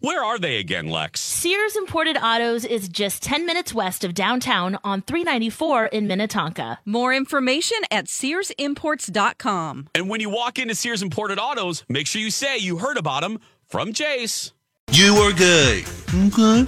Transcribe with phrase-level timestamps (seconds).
[0.00, 1.20] where are they again, Lex?
[1.20, 6.78] Sears Imported Autos is just 10 minutes west of downtown on 394 in Minnetonka.
[6.84, 9.88] More information at SearsImports.com.
[9.94, 13.22] And when you walk into Sears Imported Autos, make sure you say you heard about
[13.22, 14.52] them from Jace.
[14.92, 15.84] You were good.
[16.14, 16.66] Okay.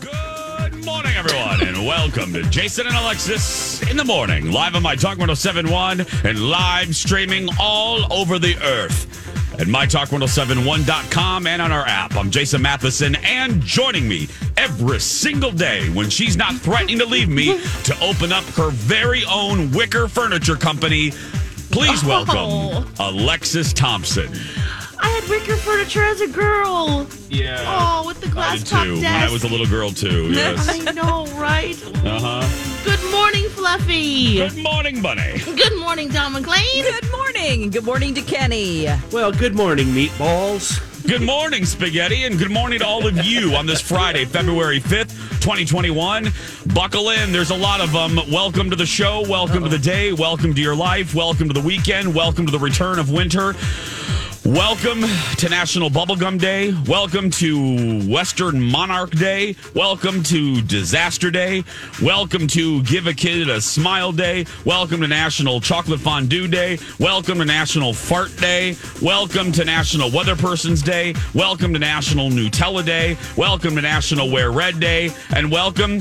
[0.00, 4.96] Good morning, everyone, and welcome to Jason and Alexis in the morning, live on My
[4.96, 9.25] Talk 1071 and live streaming all over the earth
[9.58, 12.14] at MyTalk1071.com and on our app.
[12.16, 17.28] I'm Jason Matheson, and joining me every single day when she's not threatening to leave
[17.28, 21.12] me to open up her very own wicker furniture company.
[21.70, 22.86] Please welcome Oh.
[23.00, 24.28] Alexis Thompson.
[24.98, 27.06] I had wicker furniture as a girl.
[27.28, 27.64] Yeah.
[27.66, 28.92] Oh, with the glass top too.
[28.94, 29.28] When desk.
[29.28, 30.30] I was a little girl too.
[30.36, 30.68] Yes.
[30.86, 31.76] I know, right?
[32.04, 32.75] Uh huh.
[33.06, 34.34] Good morning, Fluffy.
[34.34, 35.38] Good morning, Bunny.
[35.38, 36.82] Good morning, Dawn McLean.
[36.82, 37.70] Good morning.
[37.70, 38.88] Good morning to Kenny.
[39.12, 40.82] Well, good morning, meatballs.
[41.06, 45.12] Good morning, Spaghetti, and good morning to all of you on this Friday, February 5th,
[45.40, 46.32] 2021.
[46.74, 47.30] Buckle in.
[47.30, 48.16] There's a lot of them.
[48.28, 49.22] Welcome to the show.
[49.28, 50.12] Welcome to the day.
[50.12, 51.14] Welcome to your life.
[51.14, 52.12] Welcome to the weekend.
[52.12, 53.54] Welcome to the return of winter.
[54.46, 55.00] Welcome
[55.38, 56.72] to National Bubblegum Day.
[56.86, 59.56] Welcome to Western Monarch Day.
[59.74, 61.64] Welcome to Disaster Day.
[62.00, 64.46] Welcome to Give a Kid a Smile Day.
[64.64, 66.78] Welcome to National Chocolate Fondue Day.
[67.00, 68.76] Welcome to National Fart Day.
[69.02, 71.16] Welcome to National Weather Person's Day.
[71.34, 73.18] Welcome to National Nutella Day.
[73.36, 75.10] Welcome to National Wear Red Day.
[75.34, 76.00] And welcome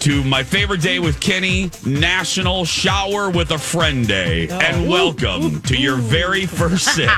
[0.00, 4.48] to my favorite day with Kenny, National Shower with a Friend Day.
[4.50, 4.58] Oh.
[4.58, 7.08] And welcome to your very first sip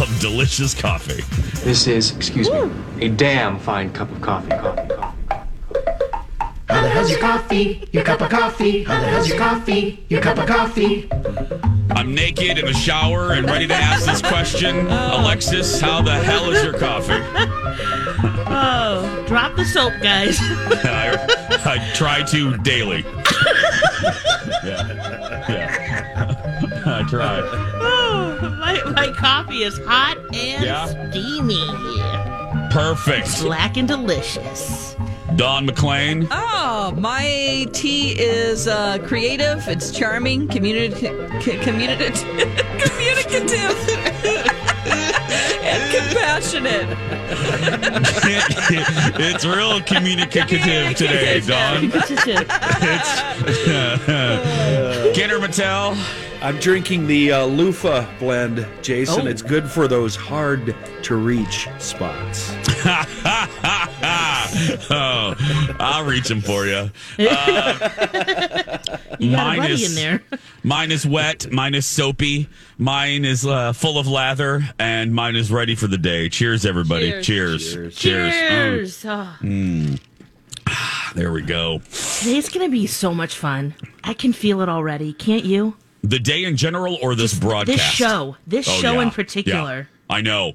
[0.00, 1.22] of delicious coffee.
[1.64, 2.70] This is, excuse me,
[3.00, 4.50] a damn fine cup of coffee.
[4.50, 5.16] Coffee, coffee.
[6.68, 7.88] How the hell's your coffee?
[7.92, 8.82] Your cup of coffee?
[8.84, 10.04] How the hell's your coffee?
[10.08, 11.08] Your cup of coffee?
[11.90, 14.86] I'm naked in the shower and ready to ask this question.
[14.88, 17.22] Alexis, how the hell is your coffee?
[18.48, 20.38] Oh, drop the soap, guys.
[20.40, 21.16] I,
[21.66, 23.02] I try to daily.
[24.64, 25.46] yeah.
[25.48, 26.82] Yeah.
[26.86, 27.65] I try.
[28.84, 30.86] My, my coffee is hot and Yeah?
[31.10, 31.66] steamy.
[32.72, 33.40] Perfect.
[33.42, 34.94] Black and delicious.
[35.36, 36.26] Dawn McLean.
[36.30, 39.66] Oh, my tea is uh, creative.
[39.68, 41.28] It's charming, communicative,
[41.62, 42.14] communicative,
[42.78, 43.76] communicative,
[45.62, 46.86] and compassionate.
[49.18, 51.90] it's real communicative today, Dawn.
[51.92, 52.10] It's
[55.16, 55.96] Kenner Mattel.
[56.42, 59.26] I'm drinking the uh, Lufa blend, Jason.
[59.26, 59.30] Oh.
[59.30, 62.50] It's good for those hard to reach spots.
[64.90, 65.34] oh,
[65.80, 66.90] I'll reach them for you.
[67.16, 67.82] You got
[69.56, 70.22] a buddy in there.
[70.62, 71.50] Mine is wet.
[71.50, 72.46] Mine is soapy.
[72.76, 76.28] Mine is uh, full of lather, and mine is ready for the day.
[76.28, 77.22] Cheers, everybody!
[77.22, 77.72] Cheers.
[77.72, 77.96] Cheers!
[77.96, 78.34] Cheers!
[78.34, 79.04] Cheers.
[79.06, 79.98] Oh, Mm.
[81.16, 81.80] There we go.
[82.20, 83.74] today's going to be so much fun.
[84.04, 85.14] I can feel it already.
[85.14, 85.74] Can't you?
[86.02, 87.78] The day in general, or this broadcast?
[87.78, 88.36] This show.
[88.46, 89.02] This Oh, show yeah.
[89.02, 89.88] in particular.
[90.10, 90.14] Yeah.
[90.16, 90.52] I know.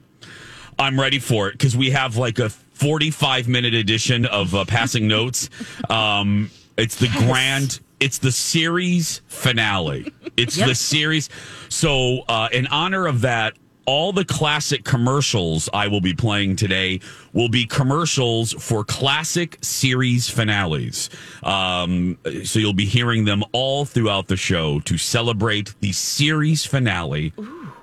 [0.78, 5.08] I'm ready for it because we have like a 45 minute edition of uh, Passing
[5.08, 5.50] Notes.
[5.90, 7.80] Um, it's the grand.
[8.00, 10.14] It's the series finale.
[10.38, 10.68] It's Yep.
[10.70, 11.30] the series.
[11.70, 17.00] So, uh, in honor of that, all the classic commercials I will be playing today
[17.34, 21.10] will be commercials for classic series finales.
[21.44, 27.34] Um, so you'll be hearing them all throughout the show to celebrate the series finale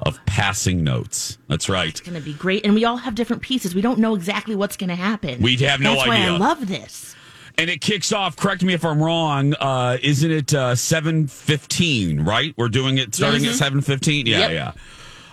[0.02, 1.38] of Passing Notes.
[1.48, 1.88] That's right.
[1.88, 2.64] It's going to be great.
[2.64, 3.74] And we all have different pieces.
[3.74, 5.42] We don't know exactly what's going to happen.
[5.42, 7.16] We have no That's why I love this.
[7.58, 8.36] And it kicks off.
[8.36, 9.52] Correct me if I'm wrong.
[9.54, 12.20] Uh, isn't it uh, seven fifteen?
[12.24, 13.56] Right, we're doing it starting at Mhm.
[13.58, 14.26] seven fifteen.
[14.26, 14.50] Yeah, Yep.
[14.52, 14.72] yeah.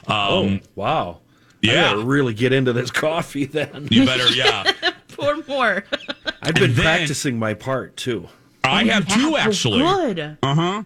[0.07, 1.19] Oh, Um, wow.
[1.62, 1.92] yeah.
[1.92, 3.88] I really get into this coffee then.
[3.92, 4.28] You better.
[4.34, 4.72] Yeah.
[5.10, 5.84] Pour more.
[6.42, 8.28] I've been then- practicing my part too.
[8.63, 9.80] I have two Oh, actually.
[9.80, 10.38] Good.
[10.42, 10.84] Uh huh.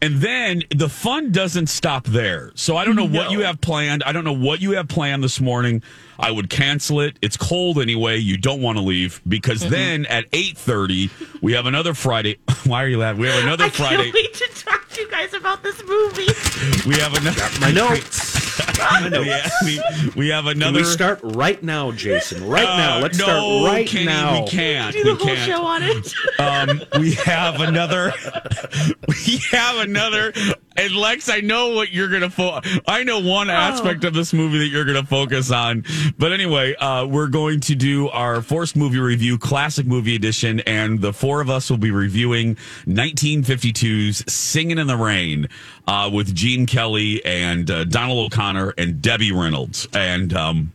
[0.00, 2.52] And then the fun doesn't stop there.
[2.54, 4.04] So I don't know what you have planned.
[4.04, 5.82] I don't know what you have planned this morning.
[6.20, 7.18] I would cancel it.
[7.20, 8.16] It's cold anyway.
[8.18, 11.10] You don't want to leave because then at eight thirty
[11.42, 12.38] we have another Friday.
[12.64, 13.20] Why are you laughing?
[13.22, 14.04] We have another I Friday.
[14.04, 16.28] can't wait to talk to you guys about this movie.
[16.88, 17.42] We have another.
[17.60, 18.27] My notes.
[18.78, 19.26] My notes.
[19.26, 19.80] Yeah, we,
[20.16, 20.78] we have Can another.
[20.80, 22.46] we start right now, Jason?
[22.48, 22.98] Right now.
[22.98, 24.44] Uh, Let's no, start right Kenny, now.
[24.44, 24.94] We can't.
[24.94, 25.50] Can we, Do the we whole can't.
[25.50, 26.14] show on it.
[26.38, 28.12] Um, we have another.
[29.08, 30.32] We have another.
[30.78, 32.30] And Lex, I know what you're gonna.
[32.30, 35.84] Fo- I know one aspect of this movie that you're gonna focus on.
[36.18, 41.00] But anyway, uh, we're going to do our forced movie review, classic movie edition, and
[41.00, 45.48] the four of us will be reviewing 1952's "Singing in the Rain"
[45.86, 49.88] uh, with Gene Kelly and uh, Donald O'Connor and Debbie Reynolds.
[49.94, 50.72] And um,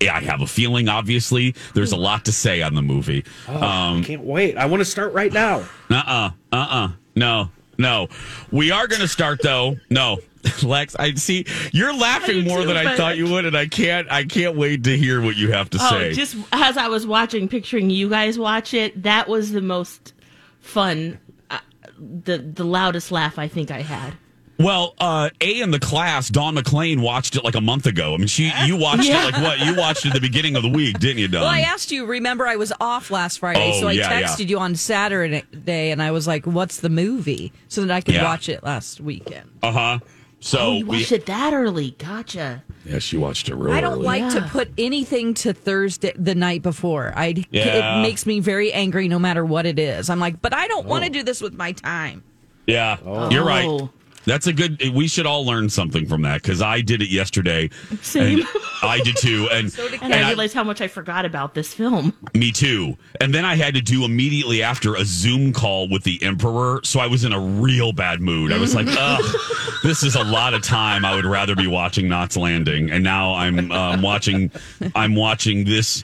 [0.00, 0.88] yeah, I have a feeling.
[0.88, 3.24] Obviously, there's a lot to say on the movie.
[3.48, 4.56] Oh, Um, I can't wait.
[4.56, 5.64] I want to start right now.
[5.90, 8.08] uh uh uh uh no no.
[8.50, 9.76] We are going to start though.
[9.90, 10.18] No,
[10.62, 14.10] Lex, I see you're laughing more too, than I thought you would, and I can't.
[14.10, 16.12] I can't wait to hear what you have to Oh, say.
[16.12, 20.12] just as I was watching, picturing you guys watch it, that was the most
[20.60, 21.18] fun,
[21.50, 21.58] uh,
[21.98, 24.14] the the loudest laugh I think I had.
[24.58, 28.14] Well, uh, A in the class, Dawn McLean watched it like a month ago.
[28.14, 29.28] I mean, she you watched Yeah.
[29.28, 29.58] it like what?
[29.60, 31.42] You watched it at the beginning of the week, didn't you, Dawn?
[31.42, 32.06] Well, I asked you.
[32.06, 34.26] Remember, I was off last Friday, Oh, so I yeah, yeah.
[34.26, 38.14] texted you on Saturday, and I was like, "What's the movie?" So that I could
[38.14, 38.24] Yeah.
[38.24, 39.50] watch it last weekend.
[39.62, 39.98] uh huh.
[40.38, 41.96] So Oh, you we, watched it that early.
[41.98, 42.62] Gotcha.
[42.84, 44.04] yeah, she watched it real I don't early.
[44.04, 47.12] like to put anything to Thursday the night before.
[47.16, 47.98] I Yeah.
[47.98, 50.08] it makes me very angry no matter what it is.
[50.10, 50.88] I'm like, but I don't Oh.
[50.90, 52.22] want to do this with my time.
[52.66, 52.96] Yeah,
[53.30, 53.88] you're right.
[54.26, 54.82] That's a good.
[54.92, 57.70] We should all learn something from that because I did it yesterday.
[58.02, 58.42] Same.
[58.82, 62.12] I did too, and And I realized how much I forgot about this film.
[62.34, 62.96] me too.
[63.20, 67.00] And then I had to do immediately after a Zoom call with the Emperor, so
[67.00, 68.52] I was in a real bad mood.
[68.52, 69.34] I was like, "Ugh,
[69.82, 71.04] this is a lot of time.
[71.04, 74.50] I would rather be watching Knots Landing." And now I'm um, watching.
[74.94, 76.02] I'm watching this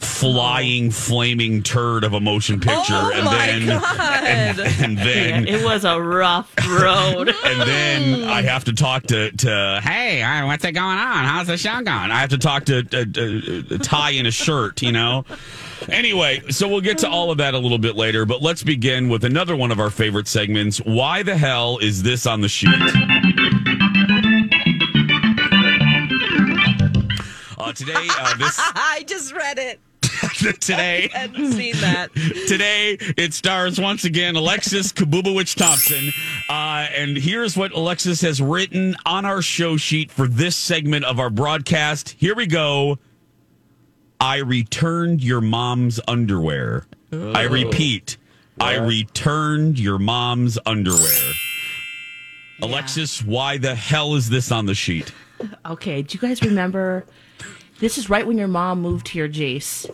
[0.00, 4.24] flying flaming turd of a motion picture Oh and my then God.
[4.24, 7.28] and, and then It was a rough road.
[7.44, 11.24] and then I have to talk to to hey, what's it going on?
[11.24, 11.88] How's the show going?
[12.10, 15.24] I have to talk to uh, uh, tie in a shirt, you know.
[15.88, 19.08] Anyway, so we'll get to all of that a little bit later, but let's begin
[19.08, 20.78] with another one of our favorite segments.
[20.78, 22.68] Why the hell is this on the sheet?
[27.58, 29.80] Uh, today, uh, this I just read it.
[30.60, 31.10] today.
[31.14, 32.12] I hadn't seen that.
[32.48, 36.10] Today, it stars once again Alexis Kabubowicz Thompson.
[36.48, 41.18] Uh, and here's what Alexis has written on our show sheet for this segment of
[41.18, 42.10] our broadcast.
[42.18, 42.98] Here we go.
[44.20, 46.86] I returned your mom's underwear.
[47.12, 48.18] I repeat,
[48.60, 51.32] I returned your mom's underwear.
[52.62, 55.12] Alexis, why the hell is this on the sheet?
[55.66, 57.06] Okay, do you guys remember?
[57.80, 59.90] This is right when your mom moved here, Jace.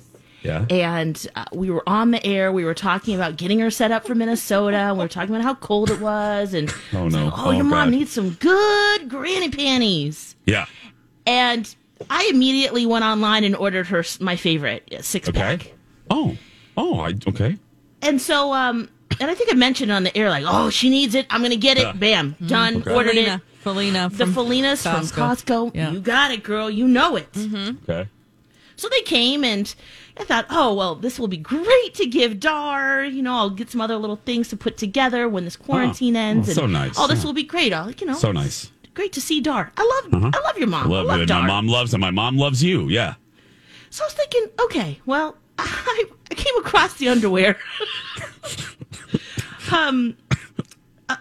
[0.46, 0.64] Yeah.
[0.70, 2.52] And uh, we were on the air.
[2.52, 4.90] We were talking about getting her set up for Minnesota.
[4.92, 6.54] We were talking about how cold it was.
[6.54, 7.32] And Oh, no.
[7.36, 10.36] oh, your Oh, mom needs some good granny panties.
[10.46, 10.66] Yeah.
[11.26, 11.74] And
[12.08, 15.60] I immediately went online and ordered her my favorite uh, six pack.
[15.62, 15.72] Okay.
[16.10, 16.36] Oh.
[16.76, 17.00] Oh.
[17.00, 17.56] I okay.
[18.02, 18.88] And so, um,
[19.18, 21.26] and I think I mentioned on the air, like, oh, she needs it.
[21.30, 21.82] I'm gonna get it.
[21.82, 21.92] Yeah.
[21.92, 22.76] Bam, done.
[22.76, 22.94] Okay.
[22.94, 23.62] Ordered Felina, it.
[23.62, 25.74] Felina The from Felinas from Costco.
[25.74, 25.90] Yeah.
[25.90, 26.70] You got it, girl.
[26.70, 27.28] You know it.
[27.34, 28.08] Okay.
[28.76, 29.74] So they came and
[30.18, 33.04] I thought, oh, well, this will be great to give Dar.
[33.04, 36.48] You know, I'll get some other little things to put together when this quarantine ends.
[36.48, 37.26] Oh, and so nice, Oh, this yeah.
[37.26, 37.72] will be great.
[37.74, 38.70] I'll, you know, So nice.
[38.94, 39.70] great to see Dar.
[39.76, 40.86] I love, I love your mom.
[40.86, 41.26] I love, I love.
[41.28, 41.42] Dar.
[41.42, 42.00] My mom loves him.
[42.00, 42.88] My mom loves you.
[42.88, 43.14] Yeah.
[43.90, 47.58] So I was thinking, okay, well, I, I came across the underwear.
[49.72, 50.16] um,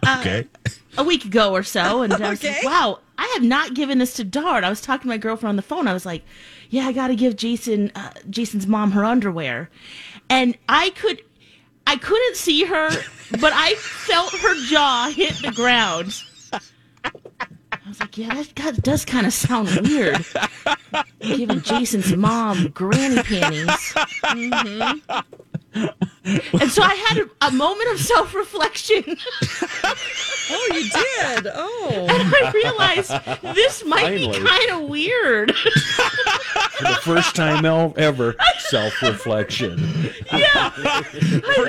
[0.08, 0.48] Okay.
[0.98, 4.14] a week ago or so, and I was like, wow, I have not given this
[4.16, 4.64] to Dart.
[4.64, 5.88] I was talking to my girlfriend on the phone.
[5.88, 6.24] I was like,
[6.70, 9.70] yeah, I got to give Jason, uh, Jason's mom her underwear,
[10.30, 11.22] and I could,
[11.88, 12.90] I couldn't see her,
[13.40, 16.22] but I felt her jaw hit the ground.
[17.86, 20.26] I was like, yeah, that, that does kind of sound weird.
[21.20, 23.70] Giving Jason's mom granny panties.
[24.24, 25.00] Mm-hmm.
[26.54, 29.04] And so I had a, a moment of self reflection.
[30.50, 31.52] Oh, you did.
[31.54, 32.08] Oh.
[32.10, 33.12] And I realized
[33.56, 35.54] this might be kind of weird.
[36.78, 37.66] For the first time
[37.98, 40.10] ever, self reflection.
[40.34, 40.72] yeah.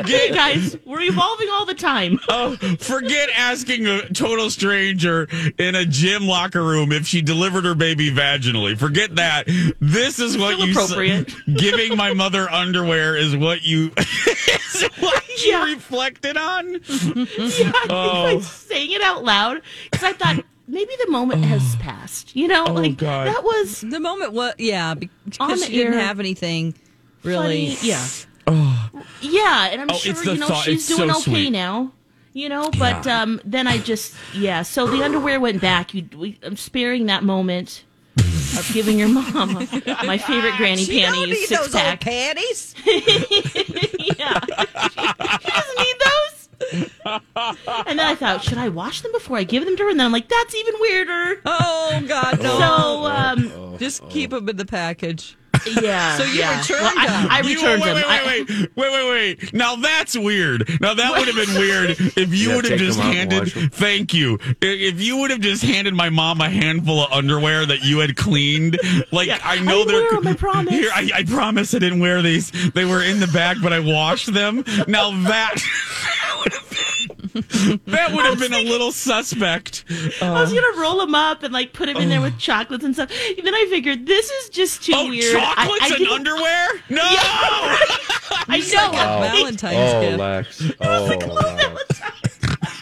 [0.07, 2.19] Hey guys, we're evolving all the time.
[2.29, 5.27] Oh, forget asking a total stranger
[5.59, 8.77] in a gym locker room if she delivered her baby vaginally.
[8.77, 9.47] Forget that.
[9.81, 11.35] This is what Still you appropriate.
[11.57, 15.65] giving my mother underwear is what you is what you Yeah.
[15.65, 16.73] reflected on.
[16.73, 18.41] Yeah, I think Oh.
[18.41, 22.35] saying it out loud because I thought maybe the moment has passed.
[22.37, 22.95] You know, like Oh.
[22.95, 23.27] God.
[23.29, 26.75] that was The moment was, yeah, because On the she didn't have anything
[27.23, 27.75] really.
[27.75, 27.89] funny.
[27.89, 28.07] Yeah.
[29.21, 31.31] Yeah, and I'm Oh, sure it's the you know thought- she's it's doing so okay
[31.33, 31.51] sweet.
[31.51, 31.93] now.
[32.33, 33.23] You know, but Yeah.
[33.23, 34.63] um, then I just yeah.
[34.63, 35.95] So the underwear went back.
[35.95, 37.83] You, we, I'm sparing that moment
[38.19, 39.55] of giving your mom
[40.05, 41.91] my favorite granny She don't panties need six those pack.
[41.93, 42.75] old panties.
[42.87, 45.86] yeah, she doesn't need those.
[46.75, 49.91] and then I thought, should I wash them before I give them to her?
[49.91, 51.41] And then I'm like, that's even weirder.
[51.45, 52.59] Oh God, no!
[52.59, 55.37] So um, Just keep them in the package.
[55.81, 56.17] yeah.
[56.17, 56.59] So you yeah.
[56.61, 57.29] returned well, I, them.
[57.31, 57.97] I You- returned wait, them.
[57.97, 59.55] Wait, I- wait, wait, wait, wait, wait.
[59.55, 60.69] Now that's weird.
[60.81, 63.33] Now that would have been weird if you Yeah, would have just them out and
[63.33, 63.73] handed.
[63.73, 64.39] Thank you.
[64.61, 68.17] If you would have just handed my mom a handful of underwear that you had
[68.17, 68.79] cleaned,
[69.11, 70.03] like I know didn't they're.
[70.03, 70.75] wear 'em, I promise.
[70.75, 72.51] Here, I, I promise I didn't wear these.
[72.73, 74.63] They were in the bag, but I washed them.
[74.87, 75.55] Now that.
[77.87, 79.85] That would have been a little suspect.
[80.23, 82.95] I was gonna roll them up and like put them in there with chocolates and
[82.95, 83.11] stuff.
[83.37, 85.33] And then I figured this is just too Oh, weird.
[85.33, 86.69] Chocolates I, and didn't- underwear?
[86.91, 87.03] No!
[88.49, 88.91] I know.
[88.93, 90.19] Valentine's Oh, gift.
[90.19, 90.73] Lex.
[90.81, 92.01] Oh, Lex.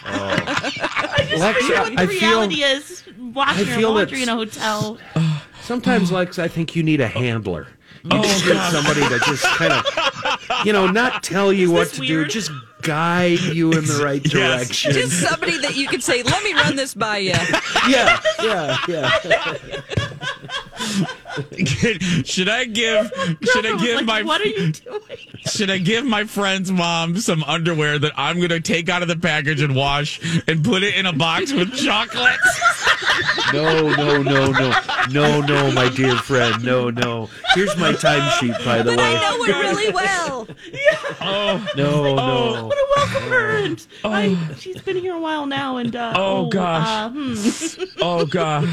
[0.07, 0.43] Oh.
[0.47, 4.23] I just Lex, figured I- what the feel- reality is washing I your feel laundry
[4.23, 4.97] in a hotel.
[5.61, 7.67] Sometimes, Lex, I think you need a handler.
[8.03, 9.85] You Oh, just need somebody to just kind of,
[10.63, 12.51] you know, not tell you what this to do, just
[12.85, 14.31] guide you in the right Yes.
[14.67, 14.91] direction.
[14.93, 17.31] Just somebody that you could say, "Let me run this by you."
[17.89, 19.17] yeah, yeah, yeah.
[22.23, 23.11] should I give?
[23.51, 24.23] Should I give like, my?
[24.23, 25.01] What are you doing?
[25.47, 29.07] Should I give my friend's mom some underwear that I'm going to take out of
[29.07, 32.61] the package and wash and put it in a box with chocolates?
[33.53, 34.73] No, no, no, no,
[35.09, 37.29] no, no, my dear friend, no, no.
[37.53, 39.19] Here's my timesheet, by the But I way.
[39.21, 40.47] know it really well.
[41.21, 42.19] Oh, No, I no.
[42.19, 42.69] Oh.
[43.05, 45.77] Want to welcome her, and I, she's been here a while now.
[45.77, 46.87] And uh, Oh, gosh.
[46.87, 47.83] uh, hmm.
[48.01, 48.67] oh God.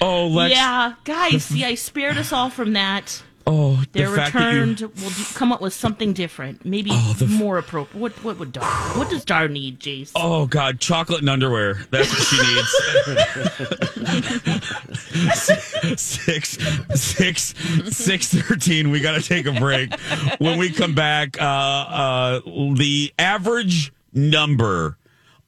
[0.00, 0.54] Oh, Lex.
[0.54, 3.22] yeah, guys, see, I spared us all from that.
[3.46, 6.90] Oh, the Their fact that you- returned will do, come up with something different, maybe
[6.92, 8.00] Oh, the more appropriate.
[8.00, 8.64] What what would Dar?
[8.96, 10.12] What does Dar need, Jace?
[10.14, 11.80] Oh God, chocolate and underwear.
[11.90, 12.72] That's what she needs.
[16.00, 16.58] six,
[16.94, 17.54] six,
[17.90, 18.90] six thirteen.
[18.90, 19.92] We got to take a break.
[20.38, 22.40] When we come back, uh, uh,
[22.76, 24.98] the average number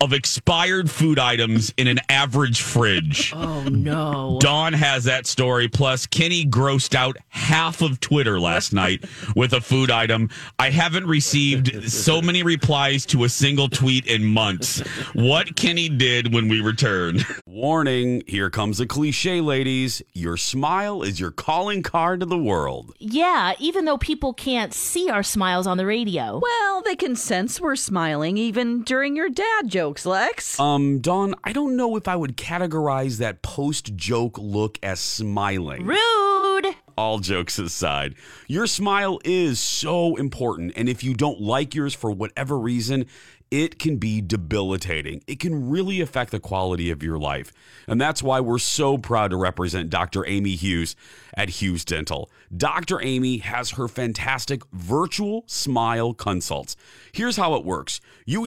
[0.04, 3.32] of expired food items in an average fridge.
[3.54, 4.38] Oh no!
[4.40, 5.68] Dawn has that story.
[5.68, 9.04] Plus, Kenny grossed out half of Twitter last night
[9.36, 10.28] with a food item.
[10.58, 14.80] I haven't received so many replies to a single tweet in months.
[15.14, 17.24] What Kenny did when we returned.
[17.46, 20.02] Warning here comes a cliche, ladies.
[20.12, 22.94] Your smile is your calling card to the world.
[22.98, 26.40] Yeah, even though people can't see our smiles on the radio.
[26.42, 30.58] Well, they can sense we're smiling even during your dad jokes, Lex.
[30.60, 35.86] Um, Dawn, I don't know if I would categorize that post joke look as smiling.
[35.86, 36.74] Rude!
[36.96, 38.14] all jokes aside,
[38.46, 40.72] your smile is so important.
[40.76, 43.06] And if you don't like yours for whatever reason,
[43.50, 45.20] it can be debilitating.
[45.26, 47.52] It can really affect the quality of your life.
[47.88, 50.24] And that's why we're so proud to represent Dr.
[50.26, 50.94] Amy Hughes
[51.36, 52.30] at Hughes Dental.
[52.56, 53.02] Dr.
[53.02, 56.76] Amy has her fantastic virtual smile consults.
[57.12, 58.46] Here's how it works you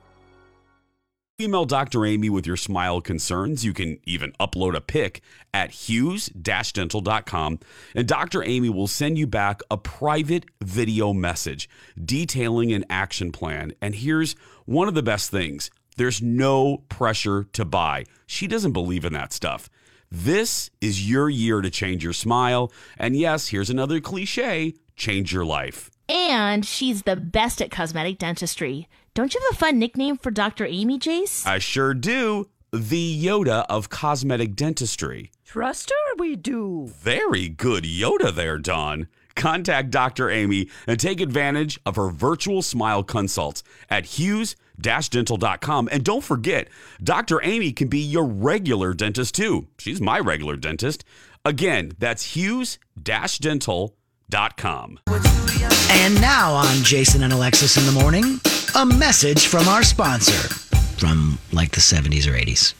[1.41, 2.05] Email Dr.
[2.05, 3.65] Amy with your smile concerns.
[3.65, 5.21] You can even upload a pic
[5.53, 7.59] at hughes-dental.com
[7.95, 8.43] and Dr.
[8.43, 11.67] Amy will send you back a private video message
[12.03, 13.73] detailing an action plan.
[13.81, 14.33] And here's
[14.65, 15.71] one of the best things.
[15.97, 18.05] There's no pressure to buy.
[18.27, 19.67] She doesn't believe in that stuff.
[20.11, 22.71] This is your year to change your smile.
[22.97, 25.89] And yes, here's another cliche, change your life.
[26.07, 28.87] And she's the best at cosmetic dentistry.
[29.13, 30.65] Don't you have a fun nickname for Dr.
[30.65, 31.45] Amy, Jace?
[31.45, 32.47] I sure do.
[32.71, 35.31] The Yoda of cosmetic dentistry.
[35.43, 36.87] Trust her, we do.
[36.87, 39.09] Very good Yoda there, Dawn.
[39.35, 40.29] Contact Dr.
[40.29, 45.89] Amy and take advantage of her virtual smile consults at hughes-dental.com.
[45.91, 46.69] And don't forget,
[47.03, 47.43] Dr.
[47.43, 49.67] Amy can be your regular dentist too.
[49.77, 51.03] She's my regular dentist.
[51.43, 54.99] Again, that's hughes-dental.com.
[55.93, 58.39] And now on Jason and Alexis in the morning,
[58.75, 60.53] a message from our sponsor
[60.97, 62.73] from like the 70s or 80s.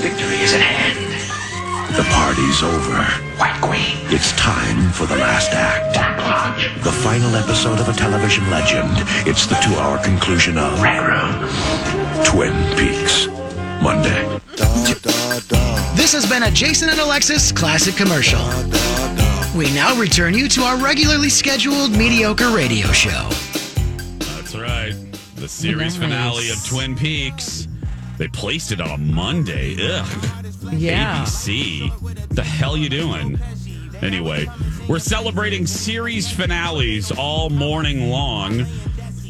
[0.00, 1.94] Victory is at hand.
[1.96, 3.02] The party's over.
[3.38, 3.96] White Queen.
[4.12, 5.94] It's time for the last act.
[5.94, 6.82] Black Lodge.
[6.82, 8.90] The final episode of a television legend.
[9.26, 12.24] It's the two-hour conclusion of Red Room.
[12.24, 13.28] Twin Peaks.
[13.82, 14.40] Monday.
[15.94, 18.40] This has been a Jason and Alexis classic commercial.
[19.56, 23.30] We now return you to our regularly scheduled mediocre radio show.
[25.46, 27.68] The series finale of Twin Peaks.
[28.18, 29.76] They placed it on a Monday.
[29.78, 30.42] Ugh.
[30.72, 31.22] Yeah.
[31.22, 32.28] ABC.
[32.30, 33.38] The hell you doing?
[34.02, 34.48] Anyway,
[34.88, 38.66] we're celebrating series finales all morning long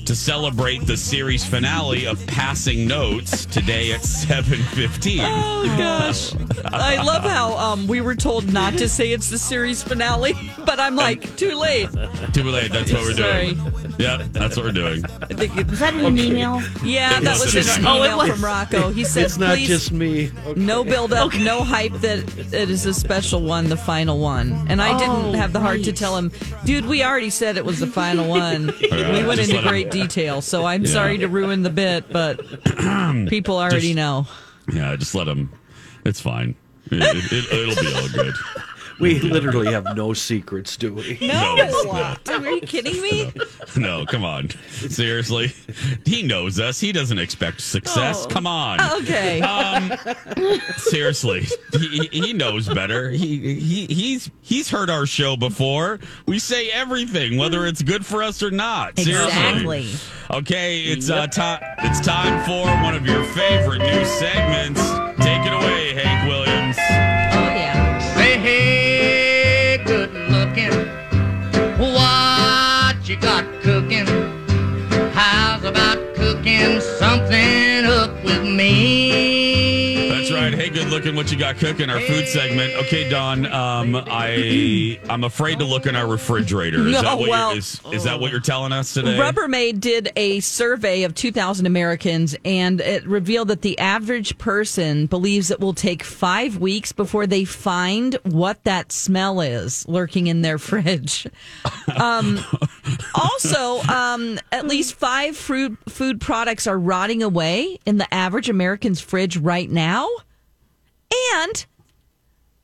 [0.06, 5.18] to celebrate the series finale of Passing Notes today at 7:15.
[5.20, 6.32] Oh gosh.
[6.72, 10.78] I love how um, we were told not to say it's the series finale, but
[10.78, 11.88] I'm like, too late.
[12.32, 12.70] Too late.
[12.72, 13.54] That's what we're Sorry.
[13.54, 13.72] doing.
[13.98, 15.04] Yep, that's what we're doing.
[15.22, 16.62] I think it, Was that in an email?
[16.84, 17.96] yeah, It that was was just an me.
[17.96, 18.28] email Oh, was.
[18.30, 18.90] from Rocco.
[18.90, 20.30] He said, It's not please, just me.
[20.46, 20.60] Okay.
[20.60, 22.18] no build up, no hype that
[22.52, 24.66] it is a special one, the final one.
[24.68, 26.30] And I didn't Oh, have the heart to tell him,
[26.66, 28.66] dude, we already said it was the final one.
[28.82, 30.90] we went into let him- great detail, so I'm Yeah.
[30.90, 32.38] sorry to ruin the bit, but
[33.28, 34.26] people already Just- know.
[34.72, 35.52] Yeah, just let them.
[36.04, 36.54] It's fine.
[36.90, 38.34] It, it, it'll be all good.
[38.98, 41.18] We literally have no secrets, do we?
[41.20, 42.16] No, No.
[42.28, 43.32] are you kidding me?
[43.76, 44.48] No, come on.
[44.70, 45.52] Seriously.
[46.06, 46.80] He knows us.
[46.80, 48.24] He doesn't expect success.
[48.24, 48.28] Oh.
[48.28, 48.80] Come on.
[49.02, 49.42] Okay.
[49.42, 49.92] Um,
[50.78, 53.10] seriously, he, he knows better.
[53.10, 55.98] He, he he's he's heard our show before.
[56.26, 58.98] We say everything, whether it's good for us or not.
[58.98, 59.26] Seriously.
[59.80, 59.88] Exactly.
[60.30, 61.60] Okay, it's uh time.
[61.78, 64.80] It's time for one of your favorite new segments.
[81.06, 81.16] Looking.
[81.16, 81.88] What you got cooking?
[81.88, 82.74] Our food segment.
[82.74, 83.46] Okay, Dawn.
[83.46, 86.78] Um, I I'm afraid to look in our refrigerator.
[86.86, 89.16] Is No, that what well- you're, is, is that what you're telling us today?
[89.16, 95.50] Rubbermaid did a survey of 2,000 Americans, and it revealed that the average person believes
[95.52, 100.58] it will take five weeks before they find what that smell is lurking in their
[100.66, 101.26] fridge.
[101.96, 102.40] Um,
[103.14, 109.00] also, um, at least five food food products are rotting away in the average American's
[109.00, 110.08] fridge right now,
[111.10, 111.66] and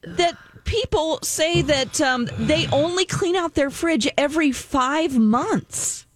[0.02, 6.06] that people say that um, they only clean out their fridge every five months.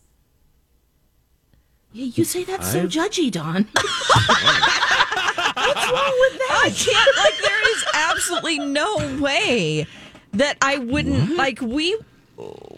[1.92, 3.66] Yeah, you say that's so I've- judgy, Dawn.
[5.56, 6.60] What's wrong with that?
[6.64, 7.16] I can't.
[7.16, 9.86] Like, there is absolutely no way
[10.32, 11.60] that I wouldn't like.
[11.60, 11.96] We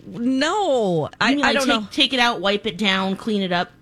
[0.06, 1.88] no, I, You mean, I like, don't take, know.
[1.90, 3.72] Take it out, wipe it down, clean it up.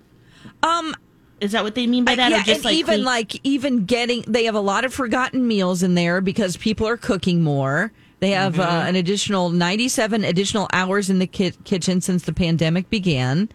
[0.63, 0.95] Um,
[1.41, 2.31] is that what they mean by that?
[2.31, 4.95] yeah, or just and like even clean- like even getting they have a lot of
[4.95, 7.93] forgotten meals in there because people are cooking more.
[8.21, 8.89] They have uh, Mm-hmm.
[8.89, 13.51] an additional 97 additional hours in the ki- kitchen since the pandemic began.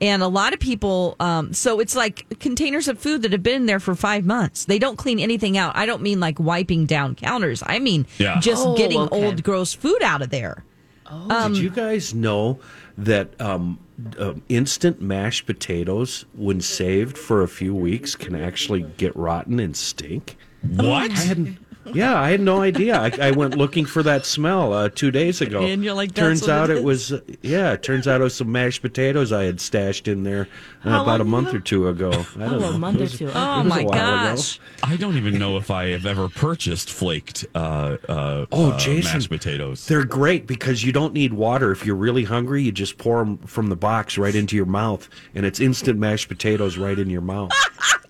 [0.00, 3.56] And a lot of people, um, so it's like containers of food that have been
[3.62, 4.66] in there for five months.
[4.66, 5.74] They don't clean anything out.
[5.74, 7.62] I don't mean like wiping down counters.
[7.66, 8.38] I mean Yeah.
[8.38, 9.24] just Oh, getting okay.
[9.26, 10.64] old, gross food out of there.
[11.06, 12.60] Um, Did you guys know
[12.98, 13.78] that um,
[14.18, 19.76] uh, instant mashed potatoes, when saved for a few weeks, can actually get rotten and
[19.76, 20.36] stink?
[20.62, 21.10] What?
[21.10, 21.58] I hadn't.
[21.94, 22.98] Yeah, I had no idea.
[23.00, 25.62] I, I went looking for that smell uh, two days ago.
[25.62, 27.72] And you're like, "That's turns what out it it, was uh, yeah.
[27.72, 30.48] It turns out it was some mashed potatoes I had stashed in there
[30.84, 31.56] uh, about a month ago?
[31.58, 32.10] or two ago.
[32.10, 32.70] I don't Oh, know.
[32.72, 33.30] a month It or two.
[33.34, 33.90] Oh my while ago.
[33.92, 34.58] gosh.
[34.82, 39.12] I don't even know if I have ever purchased flaked uh, uh, Oh, uh, Jason,
[39.12, 39.86] mashed potatoes.
[39.86, 41.70] They're great because you don't need water.
[41.72, 45.08] If you're really hungry, you just pour them from the box right into your mouth,
[45.34, 47.52] and it's instant mashed potatoes right in your mouth.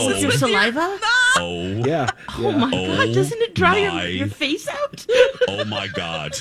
[0.00, 0.06] Oh.
[0.08, 0.98] With your saliva?
[1.36, 2.08] Oh, yeah.
[2.38, 3.14] Oh my god!
[3.14, 5.06] Doesn't it dry your, my- your face out?
[5.48, 6.34] Oh my god!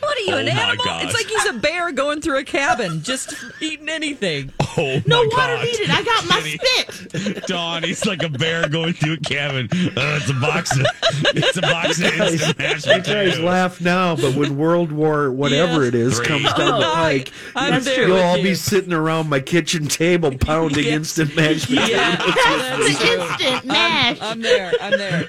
[0.00, 0.84] What are you, Oh an animal?
[0.84, 1.04] God.
[1.04, 4.52] It's like he's a bear going through a cabin, just eating anything.
[4.76, 5.64] Oh No my water god!
[5.66, 5.88] needed.
[5.88, 6.58] I got my Kenny.
[6.58, 7.46] spit.
[7.46, 9.68] Dawn, he's like a bear going through a cabin.
[9.72, 10.84] Uh, it's a box of
[11.26, 13.38] it's a box of instant mashed You guys potatoes.
[13.38, 15.88] laugh now, but when World War whatever Yeah.
[15.90, 16.26] it is Three.
[16.26, 18.42] comes down the Oh, pike, I'm it's- there you'll all you.
[18.42, 20.94] be sitting around my kitchen table pounding Yeah.
[20.94, 23.00] instant mashed potatoes.
[23.04, 24.18] Yeah, That's the instant mash.
[24.20, 24.72] I'm there.
[24.80, 25.28] I'm there.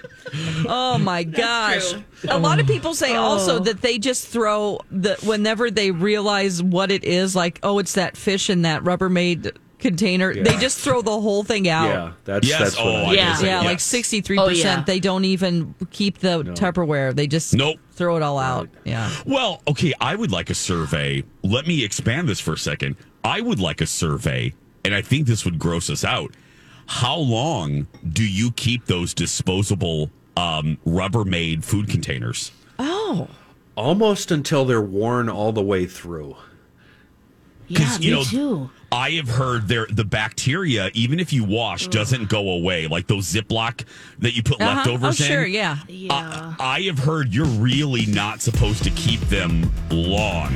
[0.67, 1.93] Oh my gosh.
[2.27, 3.21] A lot of people say oh.
[3.21, 3.59] also Oh.
[3.59, 8.17] that they just throw the whenever they realize what it is, like, oh, it's that
[8.17, 11.87] fish in that Rubbermaid container, they just throw the whole thing out.
[11.87, 13.39] Yeah, that's Yes, that's what oh, I I Yeah.
[13.41, 13.83] Yeah, like yes.
[13.83, 14.49] sixty three Oh, yeah.
[14.49, 14.85] percent.
[14.87, 17.15] They don't even keep the Tupperware.
[17.15, 17.77] They just Nope.
[17.91, 18.67] throw it all out.
[18.83, 19.11] Yeah.
[19.25, 21.23] Well, okay, I would like a survey.
[21.43, 22.95] Let me expand this for a second.
[23.23, 26.33] I would like a survey, and I think this would gross us out.
[26.87, 32.51] How long do you keep those disposable um, Rubbermaid food containers?
[32.79, 33.27] Oh.
[33.75, 36.35] Almost until they're worn all the way through.
[37.67, 38.69] Yeah, you me know, too.
[38.91, 42.85] I have heard there the bacteria, even if you wash, doesn't go away.
[42.87, 43.83] Like those Ziploc
[44.19, 44.75] that you put Uh-huh.
[44.75, 45.29] leftovers oh, in.
[45.31, 45.45] sure.
[45.45, 45.79] Yeah.
[45.87, 46.53] Yeah.
[46.59, 50.53] I have heard you're really not supposed to keep them long.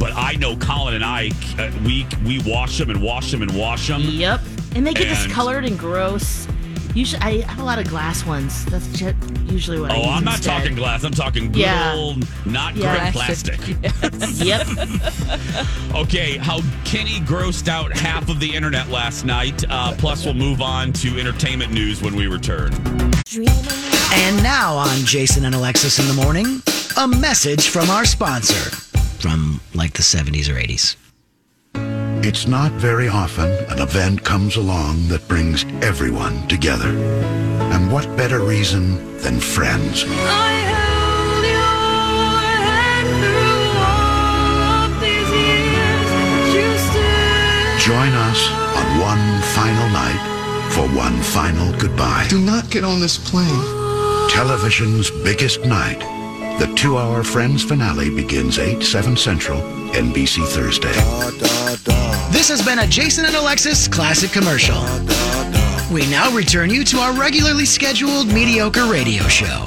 [0.00, 3.52] But I know Colin and I, uh, we we wash them and wash them and
[3.56, 4.00] wash them.
[4.02, 4.40] Yep.
[4.74, 6.48] And they get And- discolored and gross.
[6.92, 8.64] Usually, I have a lot of glass ones.
[8.64, 9.14] That's ju-
[9.46, 10.58] usually what I Oh, use I'm not instead.
[10.58, 11.04] talking glass.
[11.04, 11.92] I'm talking good Yeah.
[11.94, 12.98] old, not Yeah.
[12.98, 13.60] grit plastic.
[14.44, 14.66] Yep.
[15.94, 19.62] Okay, how Kenny grossed out half of the internet last night.
[19.68, 22.72] Uh, plus, we'll move on to entertainment news when we return.
[24.12, 26.62] And now on Jason and Alexis in the morning,
[26.96, 28.70] a message from our sponsor
[29.20, 30.96] from like the 70s or 80s.
[32.22, 36.88] It's not very often an event comes along that brings everyone together.
[37.72, 40.04] And what better reason than friends?
[47.80, 48.40] Join us
[48.76, 52.26] on one final night for one final goodbye.
[52.28, 53.64] Do not get on this plane.
[54.28, 56.19] Television's biggest night.
[56.58, 59.60] The two hour Friends finale begins 8, 7 Central,
[59.92, 60.92] NBC Thursday.
[62.30, 64.76] This has been a Jason and Alexis classic commercial.
[65.92, 69.64] We now return you to our regularly scheduled mediocre radio show.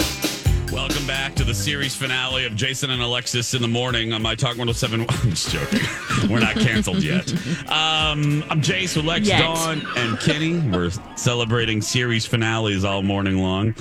[0.72, 4.36] Welcome back to the series finale of Jason and Alexis in the morning on my
[4.36, 5.02] Talk 107.
[5.10, 5.80] I'm just joking.
[6.30, 7.32] We're not canceled yet.
[7.72, 9.40] Um, I'm Jace with Lex, Yet.
[9.40, 10.60] Dawn, and Kenny.
[10.60, 13.76] We're celebrating series finales all morning long.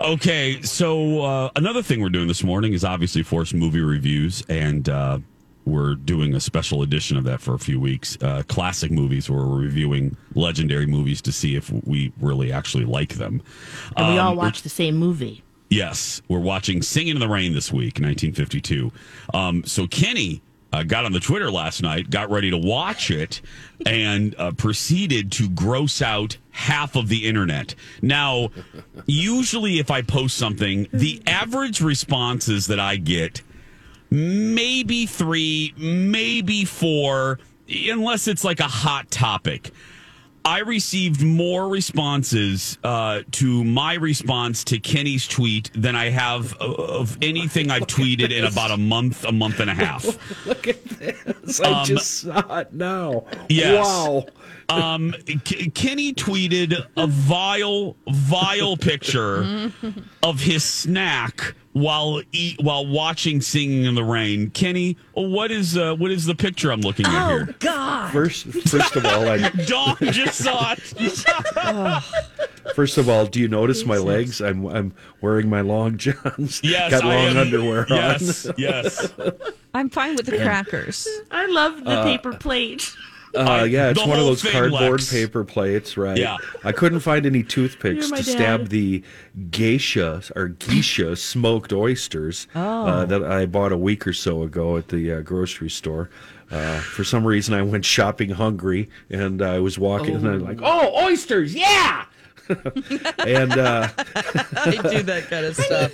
[0.00, 4.88] Okay, so uh, another thing we're doing this morning is obviously Force movie reviews, and
[4.88, 5.18] uh,
[5.66, 8.16] we're doing a special edition of that for a few weeks.
[8.22, 13.14] Uh, classic movies where we're reviewing legendary movies to see if we really actually like
[13.16, 13.42] them.
[13.96, 15.42] And we all Um, watch the same movie.
[15.68, 18.90] Yes, we're watching Singing in the Rain this week, 1952.
[19.34, 20.40] Um, so Kenny
[20.72, 23.40] uh, got on the Twitter last night, got ready to watch it,
[23.86, 27.74] and uh, proceeded to gross out half of the internet.
[28.02, 28.50] Now,
[29.06, 33.42] usually if I post something, the average responses that I get
[34.10, 39.70] maybe three, maybe four, unless it's like a hot topic.
[40.50, 46.74] I received more responses uh, to my response to Kenny's tweet than I have of,
[46.76, 50.04] of anything I've tweeted in about a month, a month and a half.
[50.46, 51.60] Look at this.
[51.60, 53.26] I Um, just saw it now.
[53.48, 53.84] Yes.
[53.86, 54.26] Wow.
[54.70, 59.70] Um, K- Kenny tweeted a vile, vile picture
[60.22, 64.50] of his snack while eat while watching Singing in the Rain.
[64.50, 67.46] Kenny, what is uh, what is the picture I'm looking at here?
[67.50, 68.12] Oh god.
[68.12, 70.80] First, first of all, I Dawn just saw it.
[72.74, 74.40] first of all, do you notice my legs?
[74.40, 76.60] I'm I'm wearing my long johns.
[76.70, 77.36] Yes, got I long am.
[77.38, 78.54] underwear Yes, on.
[78.58, 79.12] yes.
[79.74, 81.06] I'm fine with the crackers.
[81.30, 82.92] I love the Uh, paper plate.
[83.34, 85.12] Uh, yeah, it's one of those cardboard Lex.
[85.12, 86.16] paper plates, right?
[86.18, 86.36] Yeah.
[86.64, 89.02] I couldn't find any toothpicks You're my to stab the
[89.50, 92.86] geisha or geisha smoked oysters Oh.
[92.86, 96.10] uh, that I bought a week or so ago at the uh, grocery store.
[96.50, 100.58] Uh, for some reason, I went shopping hungry, and I was walking, and I'm like,
[100.60, 102.06] "Oh, oysters, yeah!"
[102.48, 105.92] and uh, I do that kind of stuff.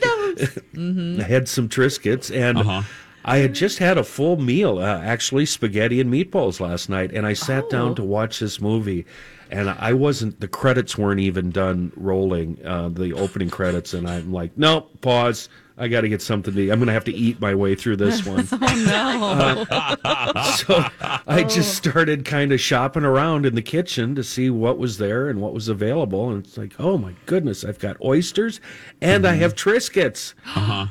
[0.75, 2.83] I had some Triscuits, and Uh-huh.
[3.27, 7.27] I had just had a full meal, uh, actually spaghetti and meatballs last night, and
[7.27, 9.05] I sat down to watch this movie,
[9.51, 10.39] and I wasn't.
[10.39, 15.49] The credits weren't even done rolling, uh, the opening credits, and I'm like, nope, pause.
[15.79, 16.71] I got to get something to eat.
[16.71, 18.49] I'm going to have to eat my way through this one.
[18.51, 20.43] Oh no.
[20.57, 20.89] so
[21.27, 25.29] I just started kind of shopping around in the kitchen to see what was there
[25.29, 28.61] and what was available, and it's like, oh my goodness, I've got oysters
[29.03, 30.35] and I have Triscuits.
[30.55, 30.87] Uh-huh.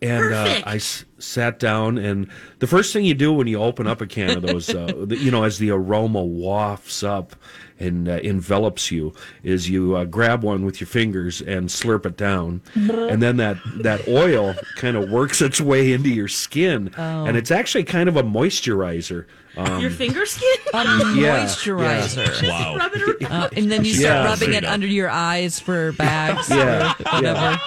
[0.00, 2.28] And uh, I s- sat down, and
[2.60, 5.16] the first thing you do when you open up a can of those, uh, the,
[5.16, 7.34] you know, as the aroma wafts up
[7.80, 12.16] and uh, envelops you, is you uh, grab one with your fingers and slurp it
[12.16, 17.36] down, and then that that oil kind of works its way into your skin, and
[17.36, 19.26] it's actually kind of a moisturizer.
[19.56, 20.48] Um, Your finger skin?
[20.74, 20.84] A
[21.16, 22.48] Yeah, moisturizer.
[22.48, 22.76] Wow.
[22.76, 23.28] Rub it.
[23.28, 24.24] Uh, and then you start Yeah.
[24.26, 26.48] rubbing it you under your eyes for bags.
[26.48, 27.58] yeah, or whatever.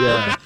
[0.00, 0.36] yeah,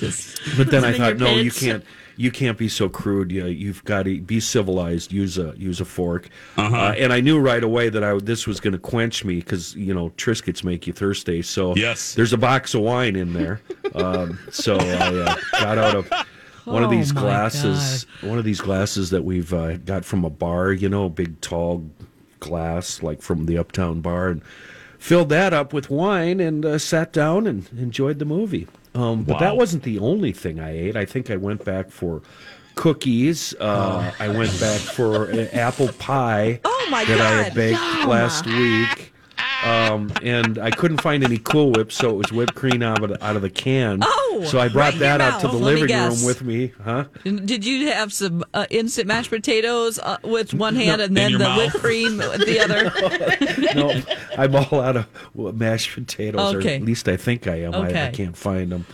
[0.00, 0.10] yeah.
[0.56, 1.84] But then I thought, your no, you can't.
[2.16, 3.32] You can't be so crude.
[3.32, 5.10] You, you've got to be civilized.
[5.10, 6.28] Use a use a fork.
[6.58, 6.76] Uh-huh.
[6.76, 9.74] Uh, and I knew right away that I this was going to quench me because
[9.74, 11.40] you know Triscuits make you thirsty.
[11.40, 12.14] So Yes.
[12.14, 13.62] there's a box of wine in there.
[13.94, 14.84] Um, so I
[15.16, 16.10] uh, got out of
[16.66, 18.04] one of Oh, these my glasses.
[18.20, 20.72] One of these glasses that we've uh, got from a bar.
[20.74, 21.88] You know, big tall
[22.38, 24.42] glass like from the Uptown Bar, and
[24.98, 28.66] filled that up with wine and uh, sat down and enjoyed the movie.
[28.94, 29.38] Um, but Wow.
[29.40, 30.96] that wasn't the only thing I ate.
[30.96, 32.22] I think I went back for
[32.74, 33.54] cookies.
[33.60, 37.54] Uh, I went back for uh, apple pie Oh, my that I had God.
[37.54, 39.09] baked last week.
[39.64, 43.22] Um, and I couldn't find any Cool Whip, so it was whipped cream out of,
[43.22, 44.00] out of the can.
[44.02, 45.52] Oh, so I brought that out to the.
[45.54, 46.18] Let me living guess.
[46.18, 47.04] room with me, huh?
[47.24, 51.38] Did you have some uh, instant mashed potatoes uh, with one hand and then your
[51.40, 51.58] the mouth.
[51.58, 53.74] whipped cream with the other?
[53.74, 54.00] no,
[54.38, 55.06] I'm all out of
[55.54, 56.72] mashed potatoes, Okay.
[56.72, 57.74] or at least I think I am.
[57.74, 58.10] I, I Okay.
[58.14, 58.86] can't find them.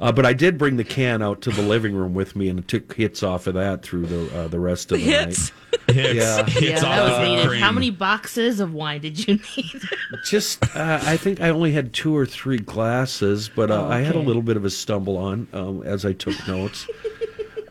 [0.00, 2.66] Uh, but I did bring the can out to the living room with me and
[2.66, 5.52] took hits off of that through the uh, the rest of the Hits.
[5.88, 5.90] night.
[5.94, 6.44] Hits, Yeah.
[6.46, 7.48] hits Yeah, all that was the needed.
[7.48, 7.60] cream.
[7.60, 9.80] How many boxes of wine did you need?
[10.24, 13.98] Just, uh, I think I only had two or three glasses, but uh, Oh, I
[14.00, 16.86] had a little bit of a stumble on um, as I took notes.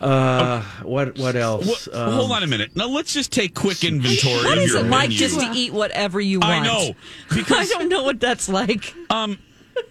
[0.01, 1.87] Uh, what what else?
[1.87, 2.73] What- Um, hold on a minute.
[2.73, 5.17] Now let's just take quick inventory What of it like menu.
[5.17, 6.53] just to eat whatever you want?
[6.53, 6.91] I know
[7.49, 8.93] I don't know what that's like.
[9.09, 9.37] um,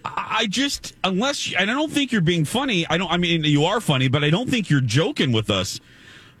[0.05, 2.85] I just unless and I don't think you're being funny.
[2.87, 3.11] I don't.
[3.11, 5.79] I mean, you are funny, but I don't think you're joking with us.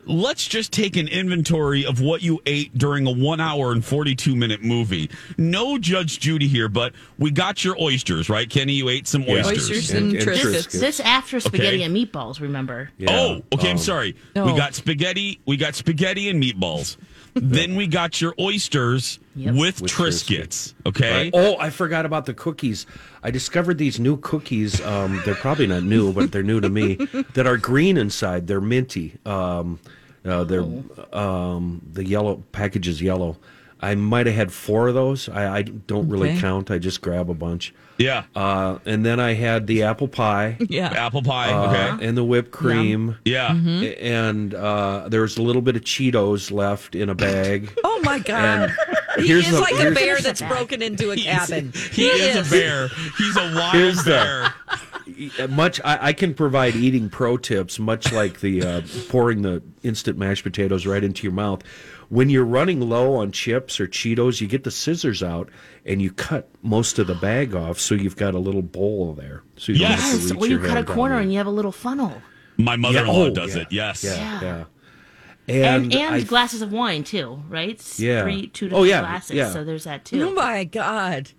[0.05, 4.35] Let's just take an inventory of what you ate during a one hour and 42
[4.35, 5.09] minute movie.
[5.37, 8.73] No Judge Judy here, but we got your oysters, right, Kenny?
[8.73, 9.35] You ate some Yeah.
[9.45, 9.69] oysters.
[9.69, 10.67] Oysters and, And- and Triscuits.
[10.67, 10.79] Triscuits.
[10.79, 11.83] this after spaghetti Okay.
[11.83, 12.89] and meatballs, remember?
[12.97, 13.69] yeah, oh, okay.
[13.69, 14.15] I'm um, sorry.
[14.35, 15.41] We got spaghetti.
[15.45, 16.97] We got spaghetti and meatballs.
[17.35, 19.55] then we got your oysters Yep.
[19.55, 20.73] with, With Triscuits.
[20.85, 21.11] Okay.
[21.11, 21.31] Right.
[21.33, 22.85] Oh, I forgot about the cookies.
[23.23, 24.81] I discovered these new cookies.
[24.85, 26.95] Um, they're probably not new, but they're new to me.
[27.35, 28.47] That are green inside.
[28.47, 29.17] They're minty.
[29.25, 29.79] Um,
[30.25, 30.65] uh, they're
[31.13, 33.37] um, the yellow package is yellow.
[33.81, 35.29] I might have had four of those.
[35.29, 36.39] I, I don't really Okay.
[36.41, 36.69] count.
[36.69, 37.73] I just grab a bunch.
[37.99, 38.23] Yeah.
[38.35, 40.57] Uh, and then I had the apple pie.
[40.69, 40.87] Yeah.
[40.87, 41.51] Apple pie.
[41.51, 42.07] uh, okay.
[42.07, 43.17] and the whipped cream.
[43.25, 43.49] Yeah.
[43.49, 44.03] Mm-hmm.
[44.05, 47.71] And uh, there was a little bit of Cheetos left in a bag.
[47.83, 48.69] Oh my God.
[49.17, 51.73] And He here's is the- like a bear that's broken into a cabin.
[51.91, 52.87] He, is, a bear.
[53.17, 54.53] He's a wild Here's bear.
[54.67, 59.61] Uh, much I, I can provide eating pro tips much like the uh, pouring the
[59.83, 61.61] instant mashed potatoes right into your mouth
[62.09, 65.49] when you're running low on chips or cheetos you get the scissors out
[65.85, 69.43] and you cut most of the bag off so you've got a little bowl there
[69.57, 70.27] so you don't have Yes.
[70.29, 72.21] to reach Or you your cut a corner and you have a little funnel.
[72.57, 73.61] My mother-in-law oh, does yeah.
[73.61, 73.67] it.
[73.71, 74.03] Yes.
[74.03, 74.63] yeah, yeah.
[75.47, 77.81] and, And and, I- glasses of wine too, right?
[77.99, 78.23] Yeah.
[78.23, 79.35] three, two to Oh, three yeah, glasses.
[79.35, 79.51] yeah.
[79.51, 80.29] So there's that too.
[80.29, 81.31] Oh my god!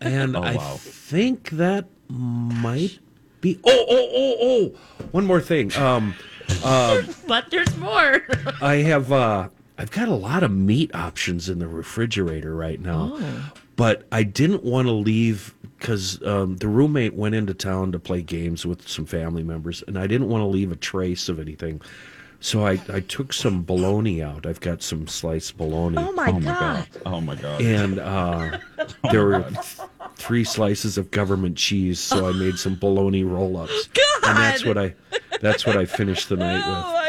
[0.00, 2.98] And Oh, I think that might
[3.40, 3.58] be.
[3.64, 5.06] Oh, oh, oh, oh!
[5.10, 5.74] One more thing.
[5.76, 6.14] Um,
[6.62, 8.22] uh, But there's more.
[8.60, 9.10] I have.
[9.10, 13.50] Uh, I've got a lot of meat options in the refrigerator right now, Oh.
[13.76, 18.22] but I didn't want to leave because um, the roommate went into town to play
[18.22, 21.80] games with some family members, and I didn't want to leave a trace of anything.
[22.38, 24.46] So I, I took some bologna out.
[24.46, 25.96] I've got some sliced bologna.
[25.98, 26.86] Oh my, god.
[27.06, 27.60] Oh my god.
[27.62, 28.58] and uh,
[29.12, 33.88] there were th- three slices of government cheese, so I made some bologna roll-ups,
[34.26, 34.94] and that's what I
[35.40, 37.01] that's what I finished the night with.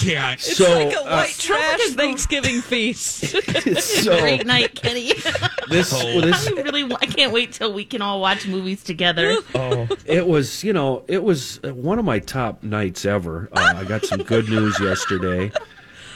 [0.00, 0.34] Can't.
[0.40, 3.34] It's So, like a uh, white trash Thanksgiving feast.
[3.80, 5.12] So Great night, Kenny.
[5.68, 6.20] this Oh.
[6.20, 9.36] this I really, I can't wait till we can all watch movies together.
[9.54, 13.48] oh, it was you know it was one of my top nights ever.
[13.52, 15.58] Uh, I got some good news yesterday, uh,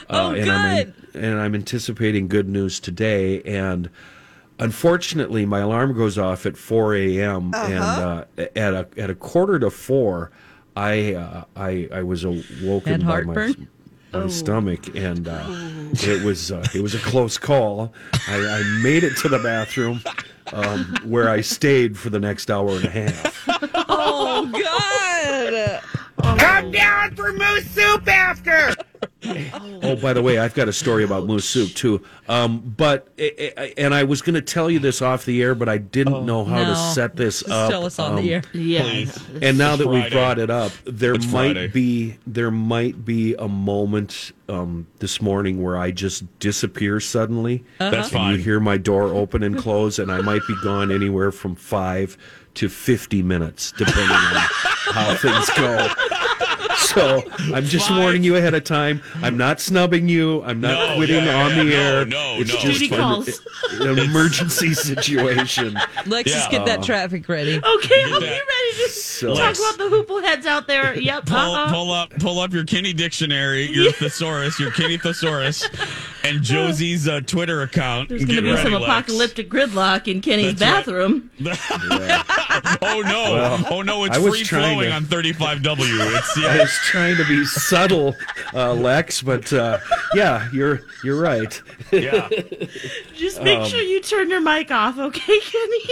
[0.09, 0.93] Oh, and I'm good.
[1.13, 3.41] and I'm anticipating good news today.
[3.43, 3.89] And
[4.59, 7.53] unfortunately, my alarm goes off at 4 a.m.
[7.55, 10.31] and uh, at a at a quarter to four,
[10.75, 13.53] I uh, I I was awoken Had by my
[14.15, 14.23] heartburn?
[14.23, 15.45] my stomach, and uh,
[15.93, 17.93] it was uh, it was a close call.
[18.27, 20.01] I, I made it to the bathroom,
[20.53, 23.45] um, where I stayed for the next hour and a half.
[23.89, 25.81] oh god!
[26.39, 27.94] Come down for moose soup after.
[29.97, 32.01] Oh, by the way, I've got a story about moose soup too.
[32.27, 35.55] Um, but I- I- and I was going to tell you this off the air,
[35.55, 37.69] but I didn't know how to set this Just up.
[37.69, 38.41] tell us on Um, the air.
[38.53, 38.81] Yeah.
[38.83, 39.19] Please.
[39.41, 41.67] And now It's that we brought it up, there It's might Friday.
[41.67, 47.63] be there might be a moment um, this morning where I just disappear suddenly.
[47.79, 48.31] That's And fine.
[48.33, 52.17] you hear my door open and close, and I might be gone anywhere from five
[52.55, 54.35] to fifty minutes, depending on
[54.93, 55.87] how things go.
[56.95, 57.99] So I'm just Five.
[58.01, 59.01] warning you ahead of time.
[59.21, 60.41] I'm not snubbing you.
[60.43, 62.05] I'm not No, quitting yeah, on the no, air.
[62.05, 62.59] no, it's no.
[62.59, 63.41] just Duty an, calls.
[63.81, 65.73] an emergency situation.
[66.05, 66.57] Let's just Yeah.
[66.59, 67.57] get that traffic ready.
[67.57, 68.41] Okay, I'll be ready
[68.85, 70.97] to So talk about the hoople heads out there.
[71.05, 71.25] Yep.
[71.27, 71.69] Pull, uh-uh.
[71.71, 75.67] pull up, pull up your Kenny dictionary, your thesaurus, your Kenny thesaurus,
[76.23, 78.09] and Josie's uh, Twitter account.
[78.09, 78.85] There's going to get be some Lex.
[78.85, 80.95] apocalyptic gridlock in Kenny's That's right.
[80.95, 81.29] bathroom.
[82.81, 83.33] Oh no!
[83.33, 84.03] Well, oh no!
[84.05, 86.17] It's free flowing to- on 35W.
[86.17, 86.57] It's I yeah.
[86.85, 88.15] Was trying to be subtle,
[88.53, 89.79] uh, Lex, but uh,
[90.13, 91.61] yeah, you're you're right.
[91.91, 92.29] yeah.
[93.15, 95.83] Just make Um, sure you turn your mic off, okay, Kenny?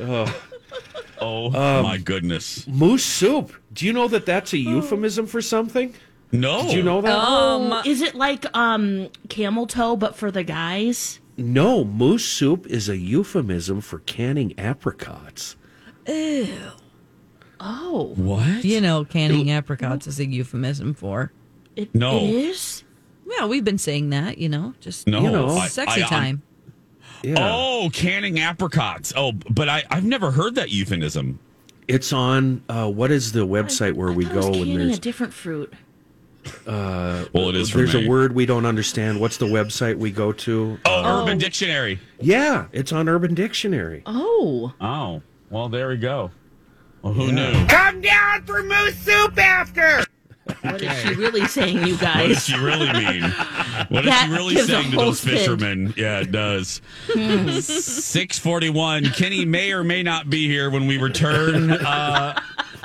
[0.00, 0.40] Oh,
[1.20, 2.66] Oh Um, my goodness!
[2.66, 3.52] moose soup.
[3.72, 5.94] Do you know that that's a euphemism for something?
[6.32, 6.62] No.
[6.62, 7.14] Did you know that?
[7.14, 11.20] Oh, is it like um camel toe but for the guys?
[11.36, 15.56] No, moose soup is a euphemism for canning apricots.
[17.64, 18.64] Oh, What?
[18.64, 21.30] You know, canning apricots is a euphemism for.
[21.76, 22.16] it, No.
[22.18, 22.82] it is.
[23.24, 24.38] Well, we've been saying that.
[24.38, 25.22] You know, just No.
[25.22, 25.48] You know.
[25.56, 26.42] I- sexy I- time.
[27.22, 29.12] Yeah, Oh, canning apricots.
[29.16, 31.38] Oh, but I, I've never heard that euphemism.
[31.86, 32.62] it's on.
[32.68, 35.72] Uh, what is the website where we I was go and there's a different fruit.
[36.66, 38.06] Uh, Well, it is for there's me.
[38.06, 39.20] a word we don't understand.
[39.20, 40.78] What's the website we go to?
[40.84, 42.00] Oh, Urban Dictionary.
[42.20, 44.02] Yeah, it's on Urban Dictionary.
[44.06, 46.32] Oh, Oh, well, there we go.
[47.02, 47.66] Well, who knew?
[47.66, 50.04] Come down for moose soup after.
[50.62, 52.16] what is she really saying, you guys?
[52.22, 53.22] What does she really mean?
[53.88, 55.36] What is That she really gives saying to whole those spin.
[55.36, 55.94] fishermen?
[55.96, 56.80] Yeah, it does.
[57.64, 59.06] Six forty-one.
[59.06, 61.70] Kenny may or may not be here when we return.
[61.72, 62.38] Uh,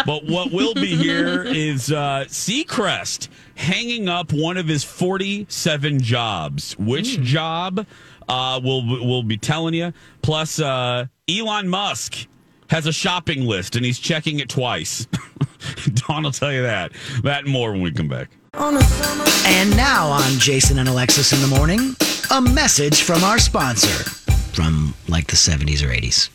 [0.06, 6.77] but what will be here is uh, Seacrest hanging up one of his forty-seven jobs.
[6.77, 7.86] Which job?
[8.30, 9.93] Uh, we'll we'll be telling you.
[10.21, 12.27] Plus, uh, Elon Musk
[12.69, 15.08] has a shopping list and he's checking it twice.
[15.93, 16.91] Don will tell you that.
[17.23, 18.30] That and more when we come back.
[18.53, 21.95] And now on Jason and Alexis in the morning,
[22.32, 24.10] a message from our sponsor
[24.58, 26.30] from like the 70s or 80s.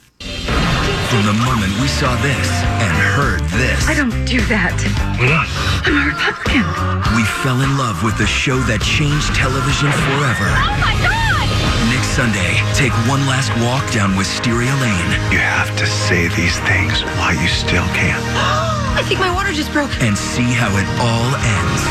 [1.11, 2.49] From the moment we saw this
[2.81, 4.73] and heard this, I don't do that.
[5.85, 6.63] I'm a Republican.
[7.17, 10.47] we fell in love with the show that changed television forever.
[10.47, 11.42] Oh my God!
[11.91, 15.11] Next Sunday, take one last walk down Wisteria Lane.
[15.31, 18.19] You have to say these things while you still can.
[18.99, 19.91] I think my water just broke.
[20.03, 21.83] And see how it all ends.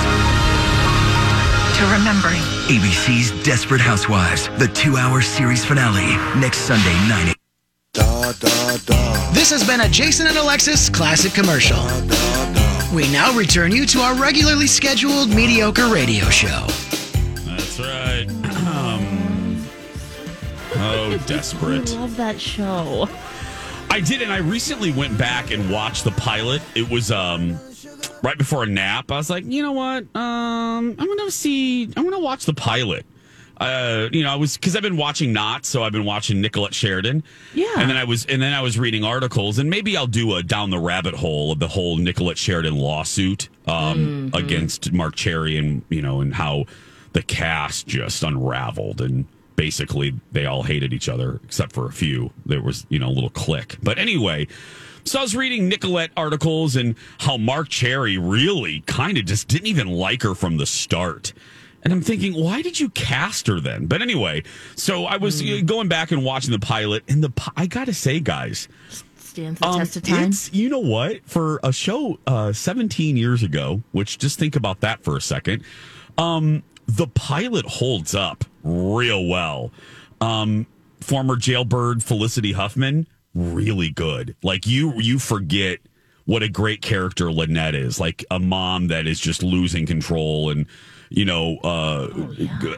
[1.78, 2.42] To remembering.
[2.70, 7.36] ABC's Desperate Housewives, the two hour series finale, next Sunday, 9 8.
[9.34, 11.84] This has been a Jason and Alexis classic commercial.
[12.96, 16.68] We now return you to our regularly scheduled mediocre radio show.
[20.84, 21.92] Oh, desperate.
[21.94, 23.08] I love that show.
[23.90, 26.62] I did, and I recently went back and watched the pilot.
[26.76, 27.60] It was um,
[28.24, 29.12] right before a nap.
[29.12, 30.04] I was like, you know what?
[30.16, 31.84] Um, I'm gonna see.
[31.98, 33.06] I'm gonna watch the pilot.
[33.58, 36.74] Uh, you know, I was because I've been watching Knots, so I've been watching Nicolette
[36.74, 37.24] Sheridan.
[37.54, 37.68] Yeah.
[37.78, 40.42] And then I was, and then I was reading articles, and maybe I'll do a
[40.42, 44.36] down the rabbit hole of the whole Nicolette Sheridan lawsuit um, Mhm.
[44.36, 46.66] against Marc Cherry, and you know, and how
[47.14, 49.26] the cast just unraveled, and
[49.62, 52.32] basically they all hated each other except for a few.
[52.48, 53.78] There was, you know, a little click.
[53.84, 54.48] But anyway.
[55.04, 59.68] So I was reading Nicolette articles and how Marc Cherry really kind of just didn't
[59.68, 61.34] even like her from the start.
[61.84, 63.86] And I'm thinking, why did you cast her then?
[63.86, 64.44] But anyway,
[64.76, 68.20] so I was uh, going back and watching the pilot, and the I gotta say,
[68.20, 68.68] guys,
[69.16, 70.30] Stands the um, test of time.
[70.30, 74.82] it's you know what for a show uh, 17 years ago, which just think about
[74.82, 75.64] that for a second.
[76.18, 76.62] Um,
[76.96, 79.72] the pilot holds up real well.
[80.20, 80.68] Um,
[81.00, 84.36] former jailbird Felicity Huffman, really good.
[84.44, 85.80] Like you, you forget
[86.26, 88.00] what a great character Lynette is.
[88.00, 90.66] Like a mom that is just losing control and
[91.12, 92.08] you know uh,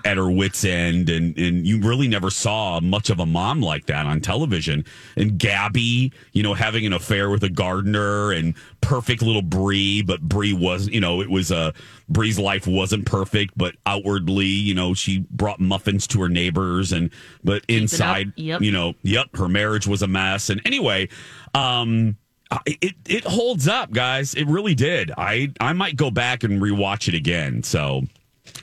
[0.04, 3.86] at her wits end, and and you really never saw much of a mom like
[3.86, 4.84] that on television.
[5.16, 10.22] And Gabby, you know, having an affair with a gardener, and perfect little Bree, but
[10.22, 11.74] Bree was, you know, it was a
[12.10, 17.12] Bree's life wasn't perfect, but outwardly, you know, she brought muffins to her neighbors, and
[17.44, 18.62] but inside, Yep.
[18.62, 20.50] you know, yep, her marriage was a mess.
[20.50, 21.08] And anyway,
[21.54, 22.18] um,
[22.66, 24.34] it it holds up, guys.
[24.36, 25.12] It really did.
[25.18, 27.64] I I might go back and rewatch it again.
[27.64, 28.04] So,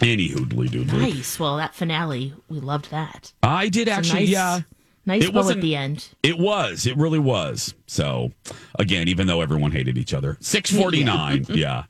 [0.03, 1.01] any hoodly doodly.
[1.01, 1.39] Nice.
[1.39, 3.33] Well, that finale, we loved that.
[3.43, 4.61] I did It's actually, nice- yeah.
[5.07, 6.09] Nice It bow at the end.
[6.23, 6.87] It was.
[6.87, 7.75] It really was.
[7.87, 8.33] So,
[8.79, 11.47] again, even though everyone hated each other, six forty nine.
[11.49, 11.85] yeah.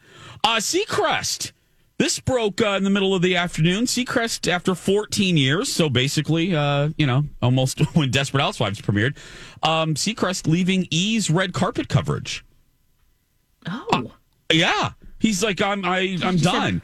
[0.45, 1.53] Uh, Seacrest.
[1.99, 3.85] This broke uh, in the middle of the afternoon.
[3.85, 9.19] Seacrest, after 14 years, so basically, uh, you know, almost when Desperate Housewives premiered,
[9.63, 12.43] um, Seacrest leaving E's red carpet coverage.
[13.67, 14.13] Oh,
[14.51, 14.93] yeah.
[15.19, 16.83] He's like, I'm, I, I'm just said- done.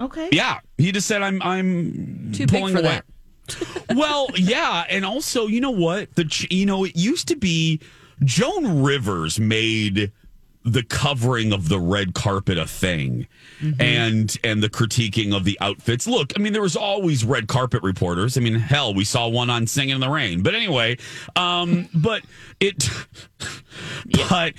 [0.00, 0.28] Okay.
[0.32, 3.00] Yeah, he just said I'm I'm Too big pulling for away.
[3.94, 6.14] well, yeah, and also, you know what?
[6.16, 7.80] The ch- you know, it used to be
[8.24, 10.12] Joan Rivers made
[10.64, 13.28] the covering of the red carpet a thing.
[13.80, 16.06] And and the critiquing of the outfits.
[16.06, 18.36] Look, I mean, there was always red carpet reporters.
[18.36, 20.42] I mean, hell, we saw one on Singing in the Rain.
[20.42, 20.98] But anyway,
[21.36, 22.22] um, but
[22.60, 22.90] it,
[24.28, 24.54] but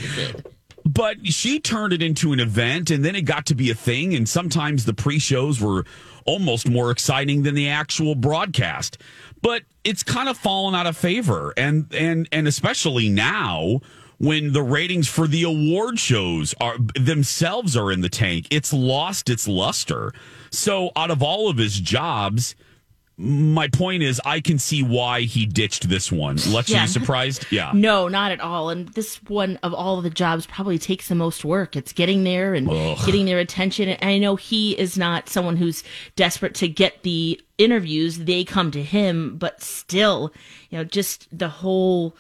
[0.88, 4.16] but she turned it into an event and then it got to be a thing
[4.16, 5.84] and sometimes the pre-shows were
[6.26, 8.98] almost more exciting than the actual broadcast.
[9.42, 13.82] But it's kind of fallen out of favor and and and especially now
[14.20, 19.30] when the ratings for the award shows are themselves are in the tank it's lost
[19.30, 20.14] its luster.
[20.52, 22.56] So out of all of his jobs
[23.20, 26.82] my point is i can see why he ditched this one lex are Yeah.
[26.84, 28.70] you surprised yeah No, not at all.
[28.70, 31.76] And this one of all of the jobs probably takes the most work.
[31.76, 32.98] It's getting there and Ugh.
[33.06, 33.90] getting their attention.
[33.90, 35.84] And I know he is not someone who's
[36.16, 38.20] desperate to get the interviews.
[38.20, 40.32] They come to him, but still,
[40.70, 42.16] you know, just the whole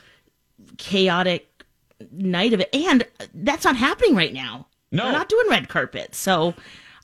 [0.77, 1.63] chaotic
[2.11, 2.69] night of it.
[2.73, 4.67] And that's not happening right now.
[4.91, 5.03] No.
[5.03, 6.15] They're not doing red carpet.
[6.15, 6.53] So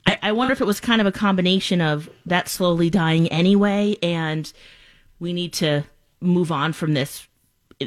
[0.05, 3.95] I, I wonder if it was kind of a combination of that slowly dying anyway,
[4.01, 4.51] and
[5.19, 5.83] we need to
[6.21, 7.27] move on from this.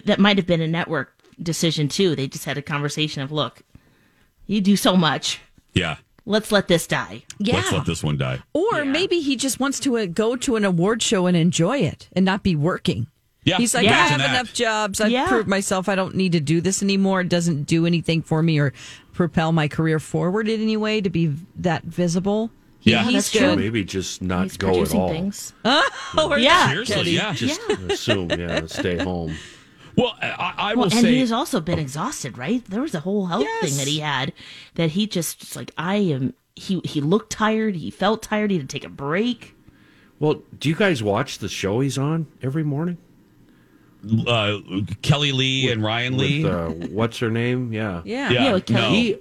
[0.04, 1.12] That might have been a network
[1.42, 2.16] decision too.
[2.16, 3.62] They just had a conversation of, look,
[4.46, 5.40] you do so much.
[5.74, 5.96] yeah
[6.28, 7.22] Let's let this die.
[7.38, 7.54] Yeah.
[7.54, 10.64] let's let this one die Or maybe he just wants to uh, go to an
[10.64, 13.06] award show and enjoy it and not be working.
[13.46, 14.30] Yeah, He's like, I have that.
[14.30, 15.00] enough jobs.
[15.00, 15.28] I've Yeah.
[15.28, 15.88] proved myself.
[15.88, 17.20] I don't need to do this anymore.
[17.20, 18.72] It doesn't do anything for me or
[19.12, 22.50] propel my career forward in any way to be that visible.
[22.80, 23.04] He- Yeah.
[23.04, 23.54] he's that's good.
[23.54, 23.56] true.
[23.56, 25.08] Maybe just not He's go at all.
[25.08, 25.52] things.
[25.64, 25.82] Oh,
[26.32, 26.70] are Yeah.
[26.70, 27.32] Seriously, yeah.
[27.34, 29.36] Just assume, yeah, stay home.
[29.96, 32.62] Well, I, I will Well, and say, he's also been exhausted, right?
[32.68, 34.32] There was a whole health thing that he had
[34.74, 36.34] that he just just like I am.
[36.56, 37.76] He he looked tired.
[37.76, 38.50] He felt tired.
[38.50, 39.54] He had to take a break.
[40.18, 42.98] Well, do you guys watch the show he's on every morning?
[44.26, 44.58] Uh,
[45.02, 46.44] Kelly Lee and Ryan Lee.
[46.44, 47.72] With, uh, what's her name?
[47.72, 48.02] Yeah.
[48.04, 48.30] Yeah.
[48.30, 48.80] yeah, Yeah, with Kelly.
[48.82, 48.90] no.
[48.90, 49.14] He,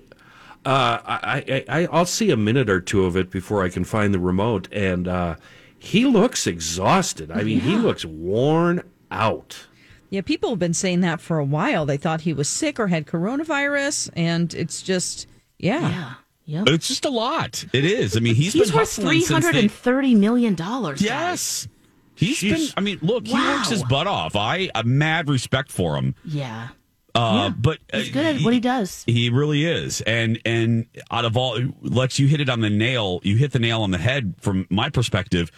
[0.65, 3.83] uh, I, I, I, I'll see a minute or two of it before I can
[3.83, 5.35] find the remote, and uh,
[5.77, 7.29] he looks exhausted.
[7.31, 9.67] I mean, he looks worn out.
[10.09, 11.85] Yeah, people have been saying that for a while.
[11.85, 15.27] They thought he was sick or had coronavirus, and it's just,
[15.59, 15.81] yeah.
[15.89, 16.13] Yeah.
[16.47, 16.67] Yep.
[16.69, 17.65] It's just a lot.
[17.73, 18.15] It is.
[18.15, 21.01] I mean, he's He's been worth hustling three since hundred they- and thirty million dollars.
[21.01, 21.67] Yes.
[22.15, 22.67] He's been.
[22.77, 24.35] I mean, look, he works his butt off.
[24.35, 26.15] I a mad respect for him.
[26.23, 26.69] Yeah.
[27.13, 27.49] Uh, Yeah.
[27.57, 29.03] but He's uh, good at what he does.
[29.07, 30.01] He really is.
[30.01, 33.19] And and out of all, Lex, you hit it on the nail.
[33.23, 35.51] You hit the nail on the head from my perspective.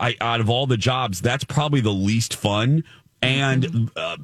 [0.00, 2.84] I out of all the jobs, that's probably the least fun.
[3.22, 4.16] And uh,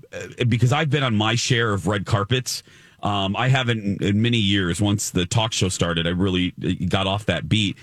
[0.49, 2.63] because I've been on my share of red carpets,
[3.03, 4.81] Um, I haven't in, in many years.
[4.81, 7.77] Once the talk show started, I really uh, got off that beat.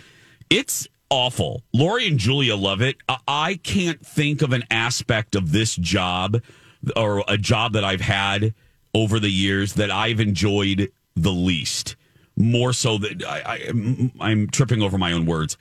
[0.49, 1.64] It's awful.
[1.74, 2.97] Lori and Julia love it.
[3.28, 6.41] I, can't think of an aspect of this job
[6.95, 8.53] or a job that I've had
[8.93, 11.95] over the years that I've enjoyed the least.
[12.38, 15.57] More so that I, I, I'm tripping over my own words.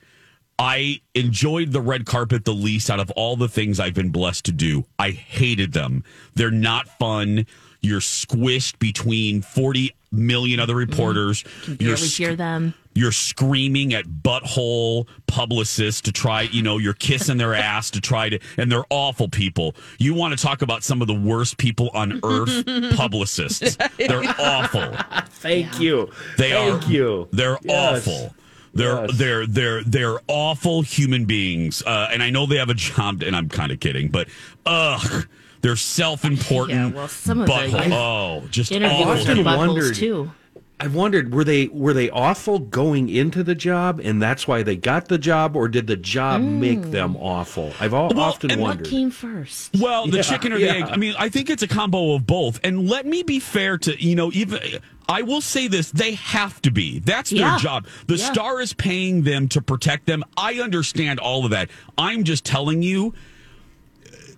[0.57, 4.45] I enjoyed the red carpet the least out of all the things I've been blessed
[4.45, 4.85] to do.
[4.97, 6.03] I hated them.
[6.35, 7.45] They're not fun.
[7.81, 10.91] You're squished between 40 million other mm-hmm.
[10.91, 11.43] reporters.
[11.63, 12.73] Can You're barely sc- hear them.
[12.99, 18.27] You're screaming at butthole publicists to try, you know, you're kissing their ass to try
[18.29, 19.73] to, and they're awful people.
[19.99, 22.65] You want to talk about some of the worst people on earth?
[22.97, 23.77] publicists.
[23.97, 24.95] They're awful.
[25.29, 26.09] Thank you.
[26.37, 26.91] They Thank are.
[26.91, 27.27] you.
[27.31, 28.07] They're Yes.
[28.07, 28.35] awful.
[28.73, 29.17] They're Yes.
[29.17, 33.23] they're they're they're awful human beings, uh, and I know they have a job.
[33.23, 34.27] And I'm kind of kidding, but
[34.65, 35.25] ugh,
[35.61, 36.77] they're self-important.
[36.93, 39.25] Yeah, well, some of the- butthole- oh, just interviewed awful.
[39.25, 39.51] some people.
[39.53, 40.31] buttholes, too.
[40.81, 44.77] I've wondered were they were they awful going into the job, and that's why they
[44.77, 46.91] got the job, or did the job make mm.
[46.91, 47.73] them awful?
[47.81, 48.89] I've all, often wondered and what.
[48.89, 49.75] Came first.
[49.77, 50.73] Well, the Yeah, chicken or the yeah.
[50.73, 50.83] egg.
[50.85, 52.61] I mean, I think it's a combo of both.
[52.63, 54.59] And let me be fair to you know, even
[55.09, 56.99] I will say this: they have to be.
[56.99, 57.57] That's their Yeah.
[57.57, 57.87] job.
[58.07, 58.31] The Yeah.
[58.31, 60.23] star is paying them to protect them.
[60.37, 61.69] I understand all of that.
[61.97, 63.13] I'm just telling you,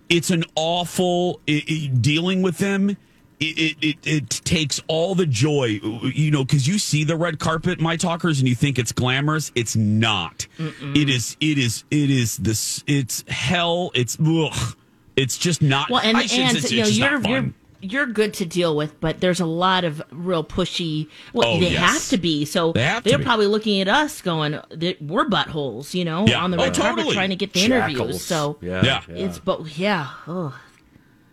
[0.08, 2.96] it's an awful i i dealing with them.
[3.42, 5.80] It, it, it, it takes all the joy,
[6.14, 9.50] you know, because you see the red carpet, my talkers, and you think it's glamorous.
[9.54, 10.46] It's not.
[10.58, 11.36] It is.
[11.40, 11.84] It is.
[11.90, 12.82] It is this.
[12.86, 13.90] It's hell.
[13.94, 14.16] It's.
[14.24, 14.76] Ugh.
[15.16, 15.90] It's just not.
[15.90, 17.52] Well, and I should- and it's, you know it's just you're you're
[17.84, 21.08] you're good to deal with, but there's a lot of real pushy.
[21.32, 21.80] Well, Oh, they yes.
[21.80, 22.44] have to be.
[22.44, 23.24] So They have to are be.
[23.24, 26.42] probably looking at us, going, that "We're buttholes," you know, Yeah.
[26.44, 27.14] on the Oh, red carpet totally.
[27.16, 27.98] trying to get the Jackals.
[27.98, 28.22] interviews.
[28.24, 28.82] So Yeah.
[28.84, 29.00] Yeah.
[29.08, 30.08] it's but yeah.
[30.28, 30.52] Ugh.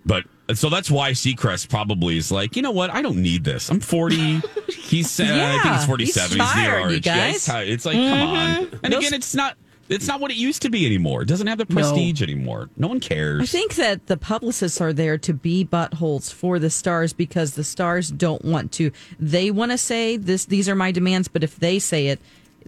[0.05, 0.23] But
[0.57, 2.89] so that's why Seacrest probably is like, you know what?
[2.91, 3.69] I don't need this.
[3.69, 4.41] I'm 40.
[4.69, 6.29] He's uh, I think he's 47.
[6.29, 7.05] he's near tired, our you age.
[7.05, 7.45] Yeah, he's guys.
[7.45, 7.67] tired.
[7.69, 8.65] It's like, come on.
[8.65, 8.79] Mhm.
[8.83, 9.55] And No again, it's not.
[9.87, 11.23] It's not what it used to be anymore.
[11.23, 12.69] It doesn't have the prestige anymore.
[12.77, 13.41] No one cares.
[13.41, 17.63] I think that the publicists are there to be buttholes for the stars because the
[17.63, 18.91] stars don't want to.
[19.19, 20.45] They want to say this.
[20.45, 22.19] These are my demands, but if they say it,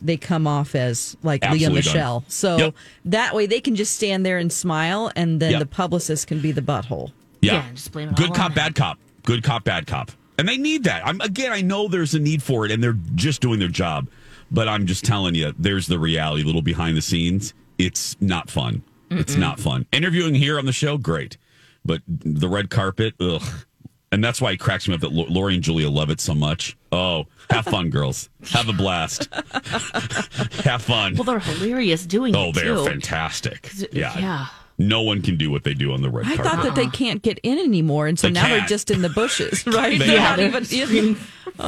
[0.02, 1.94] they come off as like Lea Absolutely done.
[1.94, 2.24] Michele.
[2.28, 2.76] So Yep.
[3.06, 5.60] that way they can just stand there and smile, and then Yep.
[5.60, 7.12] the publicist can be the butthole.
[7.42, 7.54] Yeah.
[7.54, 8.98] Yeah, just blame it Good cop, bad cop.
[9.24, 10.12] Good cop, bad cop.
[10.38, 11.06] And they need that.
[11.06, 14.08] I'm again, I know there's a need for it and they're just doing their job.
[14.50, 17.54] But I'm just telling you, there's the reality, a little behind the scenes.
[17.78, 18.84] It's not fun.
[19.10, 19.39] It's Mm-mm.
[19.39, 19.86] not fun.
[19.92, 21.38] Interviewing here on the show, great.
[21.86, 23.42] But the red carpet, ugh.
[24.12, 26.34] And that's why it cracks me up that Lo- Lori and Julia love it so
[26.36, 26.76] much.
[26.92, 28.30] Oh, have fun, girls.
[28.52, 29.30] Have a blast.
[30.66, 31.16] have fun.
[31.16, 33.70] Well, they're hilarious doing Oh, it Oh, they're fantastic.
[33.94, 34.18] Yeah.
[34.20, 34.48] yeah.
[34.88, 36.46] No one can do what they do on the red I carpet.
[36.52, 38.70] thought that they can't get in anymore, and so They now they're can't.
[38.70, 39.98] just in the bushes, right?
[40.00, 40.38] They They're are.
[40.38, 40.40] not
[40.72, 41.18] even in.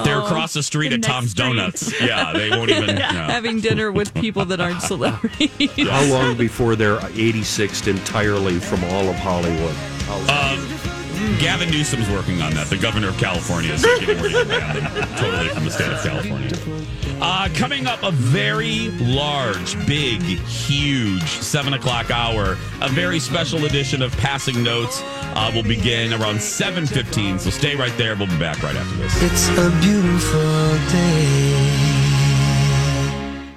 [0.04, 1.44] They're Oh, across the street the at next Tom's street.
[1.46, 2.02] Donuts.
[2.02, 2.96] Yeah, they won't even.
[2.96, 3.02] no.
[3.02, 5.72] having dinner with people that aren't celebrities.
[5.90, 9.76] How long before they're 86th entirely from all of Hollywood?
[10.10, 10.56] Uh,
[11.40, 12.68] Gavin Newsom's working on that.
[12.68, 16.02] The governor of California is getting ready to ban them totally from the state of
[16.04, 16.50] California.
[17.22, 22.58] Uh, coming up, a very large, big, huge seven o'clock hour.
[22.82, 27.40] A very special edition of Passing Notes uh, will begin around seven fifteen.
[27.40, 28.16] So stay right there.
[28.16, 29.22] We'll be back right after this.
[29.24, 30.42] It's a beautiful
[30.92, 31.53] day.